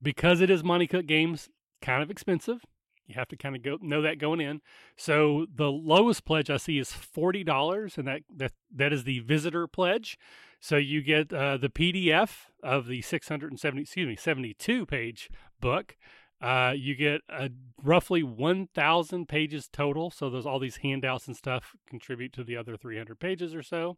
[0.02, 1.48] Because it is Monte Cook Games,
[1.80, 2.64] kind of expensive.
[3.06, 4.60] You have to kind of go know that going in.
[4.96, 9.20] So the lowest pledge I see is forty dollars, and that that that is the
[9.20, 10.18] visitor pledge.
[10.60, 15.28] So you get uh, the PDF of the 670, excuse me, 72 page
[15.60, 15.96] book.
[16.40, 17.50] Uh, you get a
[17.82, 20.10] roughly 1,000 pages total.
[20.10, 23.96] So those all these handouts and stuff contribute to the other 300 pages or so.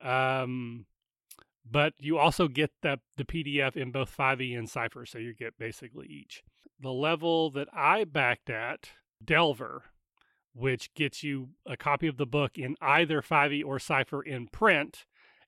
[0.00, 0.86] Um,
[1.70, 5.58] but you also get the the PDF in both 5e and Cypher, so you get
[5.58, 6.42] basically each.
[6.80, 8.90] The level that I backed at,
[9.24, 9.84] Delver,
[10.54, 15.04] which gets you a copy of the book in either 5e or Cypher in print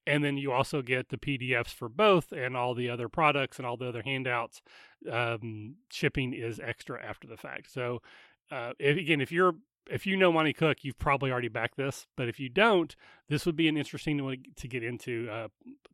[0.06, 3.66] and then you also get the PDFs for both and all the other products and
[3.66, 4.62] all the other handouts.
[5.10, 7.70] Um, shipping is extra after the fact.
[7.70, 8.02] So,
[8.50, 9.54] uh, if, again, if you're
[9.88, 12.06] if you know Monte Cook, you've probably already backed this.
[12.16, 12.94] But if you don't,
[13.28, 15.28] this would be an interesting one to get into.
[15.30, 15.48] Uh,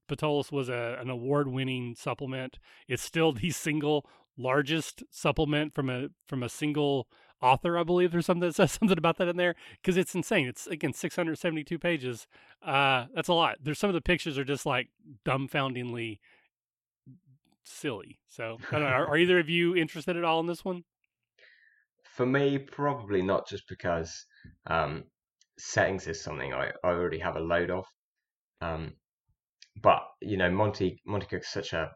[0.09, 2.59] Ptolus was a, an award-winning supplement.
[2.89, 4.07] It's still the single
[4.39, 7.09] largest supplement from a from a single
[7.43, 8.13] author, I believe.
[8.13, 10.47] There's something that says something about that in there because it's insane.
[10.47, 12.27] It's again 672 pages.
[12.63, 13.59] Uh, that's a lot.
[13.63, 14.89] There's some of the pictures are just like
[15.25, 16.19] dumbfoundingly
[17.65, 18.19] silly.
[18.29, 18.79] So know.
[18.79, 20.85] Are, are either of you interested at all in this one?
[22.05, 24.25] For me, probably not, just because
[24.69, 25.05] um,
[25.59, 27.85] settings is something I, I already have a load of.
[28.63, 28.95] Um,
[29.83, 31.91] but you know, Monty Monte Cook's such a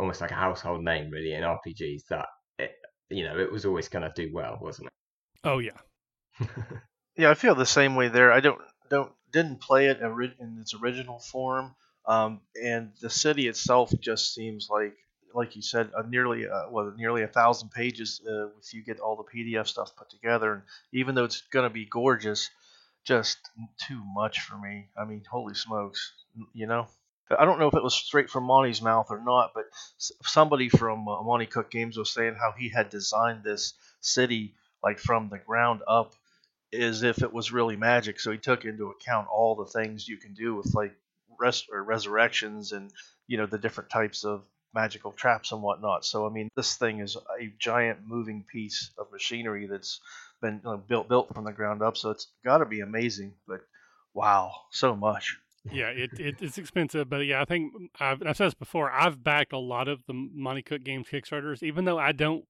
[0.00, 2.26] almost like a household name, really, in RPGs that
[2.58, 2.72] it,
[3.10, 4.92] you know, it was always going to do well, wasn't it?
[5.44, 5.78] Oh yeah.
[7.16, 8.32] yeah, I feel the same way there.
[8.32, 8.60] I don't
[8.90, 11.74] don't didn't play it in its original form,
[12.06, 14.96] um, and the city itself just seems like
[15.36, 19.00] like you said, a nearly uh, well, nearly a thousand pages uh, if you get
[19.00, 20.54] all the PDF stuff put together.
[20.54, 20.62] And
[20.92, 22.50] even though it's going to be gorgeous,
[23.04, 23.38] just
[23.86, 24.88] too much for me.
[24.98, 26.12] I mean, holy smokes,
[26.54, 26.88] you know.
[27.30, 29.64] I don't know if it was straight from Monte's mouth or not, but
[29.98, 34.98] somebody from uh, Monte Cook Games was saying how he had designed this city like
[34.98, 36.14] from the ground up
[36.72, 38.20] as if it was really magic.
[38.20, 40.94] So he took into account all the things you can do with like
[41.38, 42.92] res- or resurrections and
[43.26, 46.04] you know the different types of magical traps and whatnot.
[46.04, 50.00] So I mean, this thing is a giant moving piece of machinery that's
[50.40, 51.96] been you know, built built from the ground up.
[51.96, 53.34] So it's got to be amazing.
[53.48, 53.62] But
[54.14, 55.38] wow, so much.
[55.72, 58.90] Yeah, it, it, it's expensive, but yeah, I think I've, I've said this before.
[58.90, 62.44] I've backed a lot of the Monte Cook Games Kickstarters, even though I don't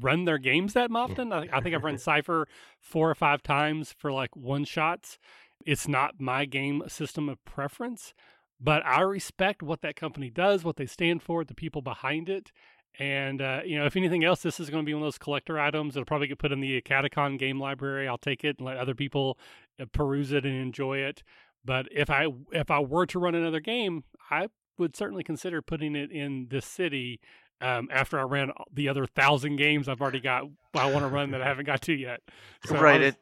[0.00, 1.32] run their games that often.
[1.32, 2.46] I, I think I've run Cypher
[2.80, 5.18] four or five times for like one shots.
[5.64, 8.12] It's not my game system of preference,
[8.60, 12.52] but I respect what that company does, what they stand for, the people behind it.
[12.98, 15.18] And uh, you know, if anything else, this is going to be one of those
[15.18, 18.06] collector items It'll probably get put in the Catacon game library.
[18.06, 19.38] I'll take it and let other people
[19.80, 21.22] uh, peruse it and enjoy it.
[21.64, 24.48] But if I if I were to run another game, I
[24.78, 27.20] would certainly consider putting it in this city.
[27.60, 30.44] Um, after I ran the other thousand games I've already got,
[30.74, 32.20] I want to run that I haven't got to yet.
[32.66, 33.00] So right.
[33.00, 33.16] Was, it,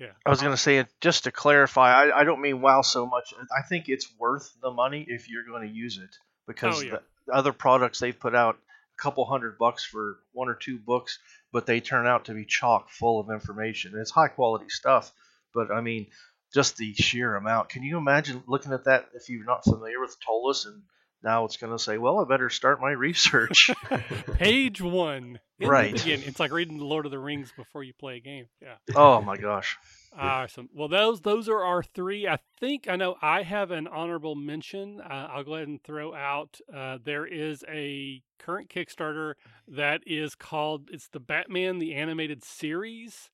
[0.00, 0.12] yeah.
[0.24, 3.34] I was going to say, just to clarify, I, I don't mean wow so much.
[3.56, 6.14] I think it's worth the money if you're going to use it
[6.46, 6.96] because oh, yeah.
[7.26, 11.18] the other products they've put out a couple hundred bucks for one or two books,
[11.52, 13.92] but they turn out to be chock full of information.
[13.92, 15.12] And it's high quality stuff,
[15.52, 16.06] but I mean,
[16.52, 17.68] just the sheer amount.
[17.68, 20.82] Can you imagine looking at that if you're not familiar with Ptolus and
[21.22, 23.70] now it's going to say, well, I better start my research.
[24.34, 25.38] Page one.
[25.60, 26.00] right.
[26.00, 28.46] Again, it's like reading the Lord of the Rings before you play a game.
[28.62, 28.76] Yeah.
[28.94, 29.76] Oh my gosh.
[30.18, 30.68] Awesome.
[30.74, 32.26] Well, those those are our three.
[32.26, 35.00] I think I know I have an honorable mention.
[35.00, 36.58] Uh, I'll go ahead and throw out.
[36.74, 39.34] Uh, there is a current Kickstarter
[39.68, 43.30] that is called it's the Batman the Animated Series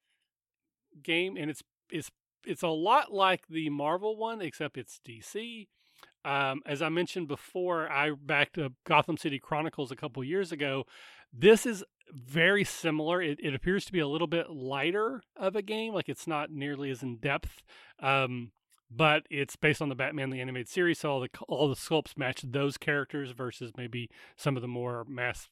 [1.02, 2.10] game, and it's it's
[2.46, 5.66] it's a lot like the Marvel one, except it's DC.
[6.24, 10.84] Um, as I mentioned before, I backed up Gotham City Chronicles a couple years ago.
[11.32, 13.22] This is very similar.
[13.22, 16.50] It, it, appears to be a little bit lighter of a game, like it's not
[16.50, 17.62] nearly as in depth.
[18.00, 18.50] Um,
[18.90, 22.16] but it's based on the Batman the animated series, so all the all the sculpts
[22.16, 25.48] match those characters versus maybe some of the more mass,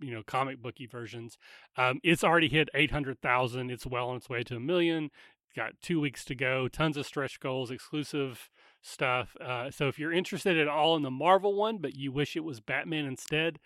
[0.00, 1.38] you know, comic booky versions.
[1.76, 3.70] Um, it's already hit eight hundred thousand.
[3.70, 5.10] It's well on its way to a million
[5.54, 8.50] got two weeks to go, tons of stretch goals, exclusive
[8.82, 9.36] stuff.
[9.40, 12.44] Uh, so if you're interested at all in the Marvel one, but you wish it
[12.44, 13.58] was Batman instead,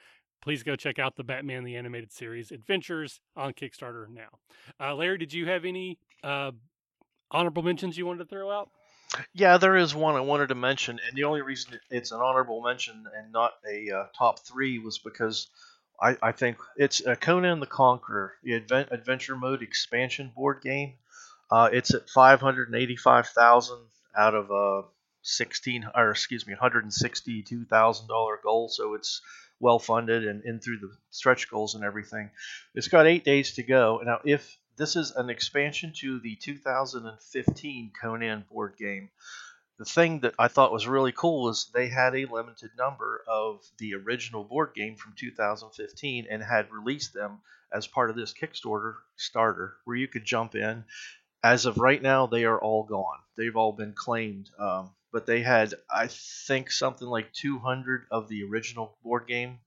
[0.43, 4.39] please go check out the Batman the Animated Series Adventures on Kickstarter now.
[4.81, 6.53] Uh, Larry, did you have any uh,
[7.31, 8.71] honorable mentions you wanted to throw out?
[9.33, 12.63] Yeah, there is one I wanted to mention, and the only reason it's an honorable
[12.63, 15.49] mention and not a uh, top three was because
[16.01, 20.95] I, I think it's uh, Conan the Conqueror, the Advent- Adventure Mode expansion board game.
[21.51, 23.79] Uh, it's at 585,000
[24.17, 24.83] out of a
[25.23, 28.69] 16 or excuse me, 162,000 dollar goal.
[28.69, 29.23] So it's
[29.61, 32.31] well funded and in through the stretch goals and everything.
[32.75, 34.01] It's got eight days to go.
[34.05, 39.11] Now, if this is an expansion to the 2015 Conan board game,
[39.79, 43.65] the thing that I thought was really cool was they had a limited number of
[43.79, 47.39] the original board game from 2015 and had released them
[47.73, 50.85] as part of this Kickstarter starter where you could jump in
[51.43, 53.19] as of right now, they are all gone.
[53.37, 54.51] They've all been claimed.
[54.59, 59.59] Um, but they had, I think, something like 200 of the original board game,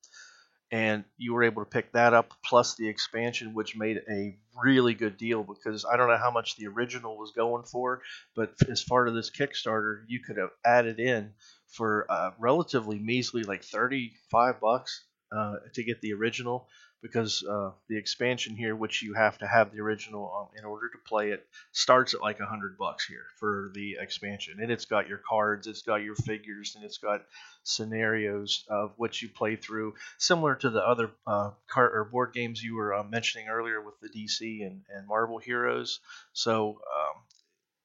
[0.71, 4.93] and you were able to pick that up plus the expansion, which made a really
[4.93, 8.01] good deal because I don't know how much the original was going for,
[8.35, 11.33] but as part of this Kickstarter, you could have added in
[11.67, 16.67] for uh, relatively measly, like 35 bucks uh, to get the original
[17.01, 20.87] because uh, the expansion here, which you have to have the original um, in order
[20.89, 24.85] to play it, starts at like a hundred bucks here for the expansion, and it's
[24.85, 27.23] got your cards, it's got your figures, and it's got
[27.63, 32.61] scenarios of which you play through, similar to the other uh, card or board games
[32.61, 35.99] you were uh, mentioning earlier with the DC and, and Marvel Heroes.
[36.33, 37.21] So um,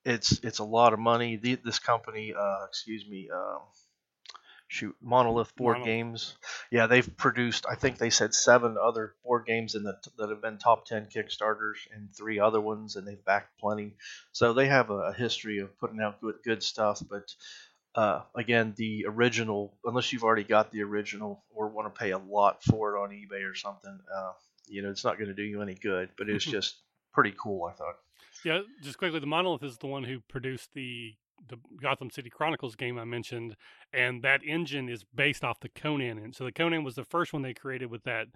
[0.04, 1.36] it's it's a lot of money.
[1.36, 3.28] The, this company, uh, excuse me.
[3.34, 3.60] Um,
[4.68, 5.86] shoot monolith board monolith.
[5.86, 6.34] games.
[6.70, 10.42] Yeah they've produced i think they said seven other board games in the, that have
[10.42, 13.94] been top 10 kickstarters and three other ones and they've backed plenty.
[14.32, 17.32] So they have a, history of putting out good, good stuff but
[17.94, 22.18] uh, again the original unless you've already got the original or want to pay a
[22.18, 24.32] lot for it on ebay or something uh,
[24.66, 26.76] you know it's not going to do you any good but it's just
[27.12, 27.96] pretty cool i thought.
[28.44, 31.14] Yeah just quickly the monolith is the one who produced the
[31.48, 33.56] the Gotham City Chronicles game I mentioned,
[33.92, 36.18] and that engine is based off the Conan.
[36.18, 38.26] And so the Conan was the first one they created with that,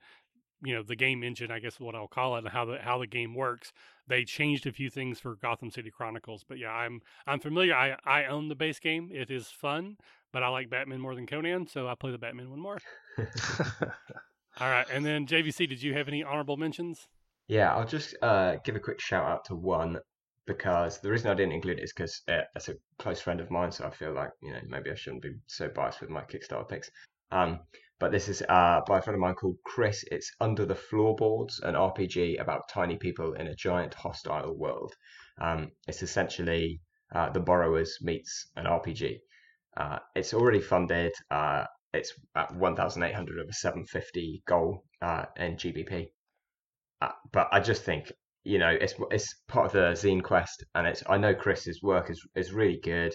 [0.63, 2.79] you know, the game engine, I guess is what I'll call it, and how the
[2.79, 3.73] how the game works.
[4.07, 7.75] They changed a few things for Gotham City Chronicles, but yeah, I'm I'm familiar.
[7.75, 9.11] I I own the base game.
[9.13, 9.97] It is fun,
[10.33, 12.79] but I like Batman more than Conan, so I play the Batman one more.
[14.61, 17.09] All right, and then JVC, did you have any honorable mentions?
[17.49, 19.99] Yeah, I'll just uh, give a quick shout out to one
[20.51, 23.53] because the reason I didn't include it is because uh, it's a close friend of
[23.53, 26.23] mine, so I feel like you know maybe I shouldn't be so biased with my
[26.23, 26.91] Kickstarter picks.
[27.31, 27.61] Um,
[28.01, 30.05] but this is uh, by a friend of mine called Chris.
[30.11, 34.93] It's Under the Floorboards, an RPG about tiny people in a giant hostile world.
[35.41, 36.81] Um, it's essentially
[37.15, 39.19] uh, the Borrowers meets an RPG.
[39.77, 41.13] Uh, it's already funded.
[41.31, 46.09] Uh, it's at 1,800 of a 750 goal uh, in GBP.
[47.33, 48.13] But I just think
[48.45, 52.11] you know, it's it's part of the zine quest, and it's I know Chris's work
[52.11, 53.15] is is really good.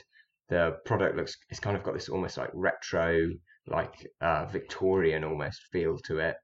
[0.50, 3.30] The product looks it's kind of got this almost like retro,
[3.68, 6.36] like uh, Victorian almost feel to it.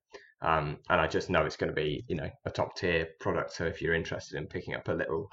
[0.41, 3.53] Um, and I just know it's going to be you know a top tier product.
[3.53, 5.29] So if you're interested in picking up a little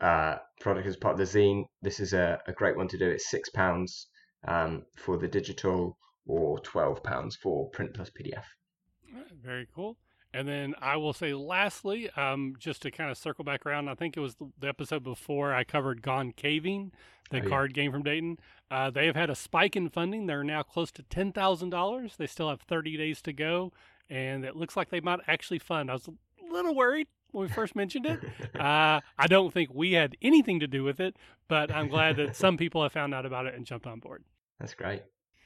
[0.00, 3.08] uh, product as part of the zine, this is a, a great one to do.
[3.08, 4.08] It's six pounds
[4.48, 5.96] um, for the digital
[6.26, 8.44] or twelve pounds for print plus PDF.
[9.44, 9.96] Very cool.
[10.34, 13.94] And then I will say, lastly, um, just to kind of circle back around, I
[13.94, 16.90] think it was the episode before I covered Gone Caving,
[17.30, 17.84] the oh, card yeah.
[17.84, 18.38] game from Dayton.
[18.68, 20.26] Uh, they have had a spike in funding.
[20.26, 22.16] They're now close to ten thousand dollars.
[22.18, 23.72] They still have thirty days to go,
[24.10, 25.88] and it looks like they might actually fund.
[25.88, 28.20] I was a little worried when we first mentioned it.
[28.58, 31.16] Uh, I don't think we had anything to do with it,
[31.48, 34.22] but I'm glad that some people have found out about it and jumped on board.
[34.60, 35.02] That's great.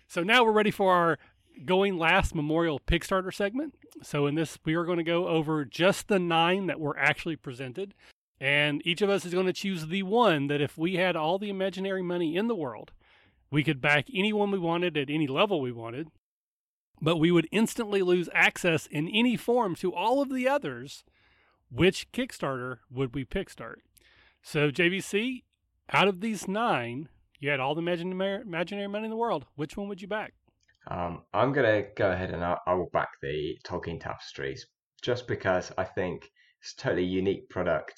[0.06, 1.18] So now we're ready for our
[1.64, 3.74] going last memorial Kickstarter segment.
[4.02, 7.36] So in this, we are going to go over just the nine that were actually
[7.36, 7.94] presented.
[8.40, 11.38] And each of us is going to choose the one that if we had all
[11.38, 12.92] the imaginary money in the world,
[13.50, 16.08] we could back anyone we wanted at any level we wanted,
[17.00, 21.04] but we would instantly lose access in any form to all of the others.
[21.70, 23.82] Which Kickstarter would we pick start?
[24.42, 25.42] So, JVC,
[25.92, 27.08] out of these nine,
[27.40, 29.46] you had all the imaginary, imaginary money in the world.
[29.54, 30.34] Which one would you back?
[30.90, 34.66] Um, I'm going to go ahead and I, I will back the Tolkien Tapestries
[35.02, 36.28] just because I think
[36.62, 37.94] it's a totally unique product.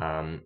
[0.00, 0.42] Um,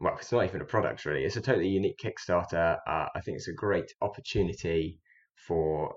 [0.00, 1.24] well, it's not even a product really.
[1.24, 2.78] It's a totally unique Kickstarter.
[2.86, 4.98] Uh, I think it's a great opportunity
[5.46, 5.94] for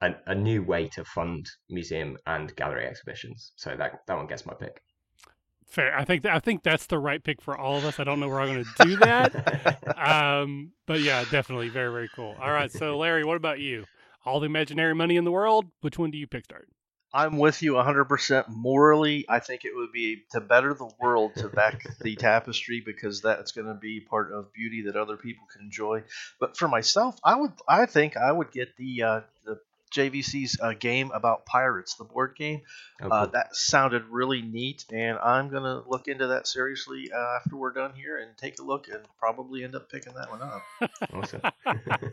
[0.00, 3.52] a, a, new way to fund museum and gallery exhibitions.
[3.56, 4.80] So that that one gets my pick.
[5.66, 5.96] Fair.
[5.96, 7.98] I think th- I think that's the right pick for all of us.
[7.98, 12.10] I don't know where I'm going to do that, um, but yeah, definitely very very
[12.14, 12.36] cool.
[12.40, 13.86] All right, so Larry, what about you?
[14.24, 16.68] All the imaginary money in the world, which one do you pick start?
[17.14, 19.26] I'm with you 100% morally.
[19.28, 23.52] I think it would be to better the world to back the tapestry because that's
[23.52, 26.04] going to be part of beauty that other people can enjoy.
[26.40, 29.60] But for myself, I would I think I would get the uh, the
[29.92, 32.62] JVC's uh, game about pirates, the board game.
[33.00, 33.10] Okay.
[33.10, 37.56] Uh, that sounded really neat, and I'm going to look into that seriously uh, after
[37.56, 40.62] we're done here and take a look and probably end up picking that one up.
[41.12, 41.42] awesome.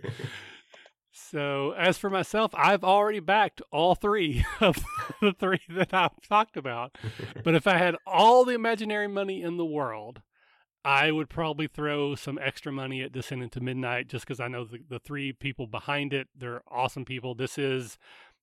[1.32, 4.84] So, as for myself, I've already backed all three of
[5.22, 6.98] the three that I've talked about.
[7.44, 10.22] But if I had all the imaginary money in the world,
[10.84, 14.66] I would probably throw some extra money at Descent into Midnight just because I know
[14.66, 16.28] the, the three people behind it.
[16.36, 17.36] They're awesome people.
[17.36, 17.98] This is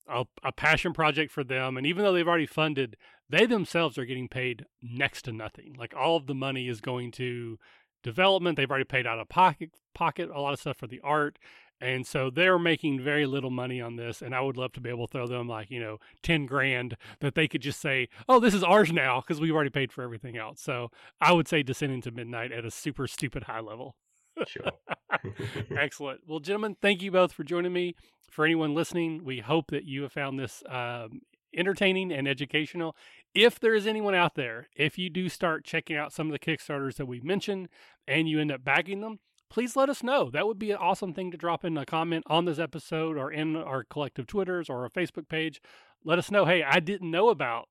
[0.08, 1.76] a, a passion project for them.
[1.76, 2.96] And even though they've already funded,
[3.28, 5.74] they themselves are getting paid next to nothing.
[5.78, 7.58] Like all of the money is going to
[8.02, 8.56] development.
[8.56, 11.38] They've already paid out of pocket, pocket a lot of stuff for the art
[11.80, 14.22] and so they're making very little money on this.
[14.22, 16.96] And I would love to be able to throw them like, you know, 10 grand
[17.20, 20.02] that they could just say, oh, this is ours now because we've already paid for
[20.02, 20.60] everything else.
[20.60, 23.96] So I would say Descent into Midnight at a super stupid high level.
[24.46, 24.64] Sure.
[25.78, 26.20] Excellent.
[26.26, 27.94] Well, gentlemen, thank you both for joining me.
[28.30, 31.20] For anyone listening, we hope that you have found this um,
[31.56, 32.96] entertaining and educational.
[33.34, 36.38] If there is anyone out there, if you do start checking out some of the
[36.38, 37.68] Kickstarters that we mentioned
[38.06, 40.30] and you end up backing them, please let us know.
[40.30, 43.30] That would be an awesome thing to drop in a comment on this episode or
[43.30, 45.60] in our collective Twitters or our Facebook page.
[46.04, 47.68] Let us know, hey, I didn't know about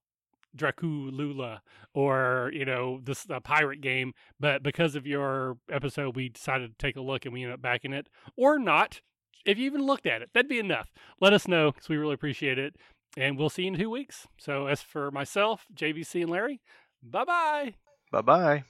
[0.56, 1.60] Draculola
[1.94, 6.86] or you know this a pirate game, but because of your episode, we decided to
[6.86, 9.02] take a look and we ended up backing it or not.
[9.46, 10.92] If you even looked at it, that'd be enough.
[11.22, 12.76] Let us know because we really appreciate it,
[13.16, 14.28] and we'll see you in two weeks.
[14.40, 16.62] So as for myself, JVC, and Larry,
[17.04, 17.76] bye bye.
[18.12, 18.64] Bye bye.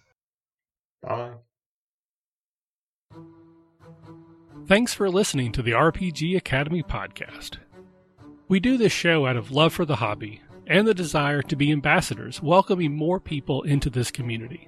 [1.02, 1.34] Bye.
[4.68, 7.58] Thanks for listening to the RPG Academy podcast.
[8.48, 11.72] We do this show out of love for the hobby and the desire to be
[11.72, 14.68] ambassadors, welcoming more people into this community.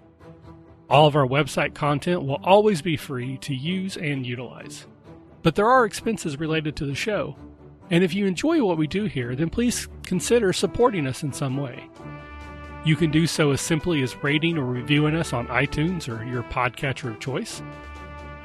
[0.88, 4.86] All of our website content will always be free to use and utilize.
[5.42, 7.36] But there are expenses related to the show,
[7.90, 11.58] and if you enjoy what we do here, then please consider supporting us in some
[11.58, 11.90] way.
[12.86, 16.44] You can do so as simply as rating or reviewing us on iTunes or your
[16.44, 17.64] podcatcher of choice.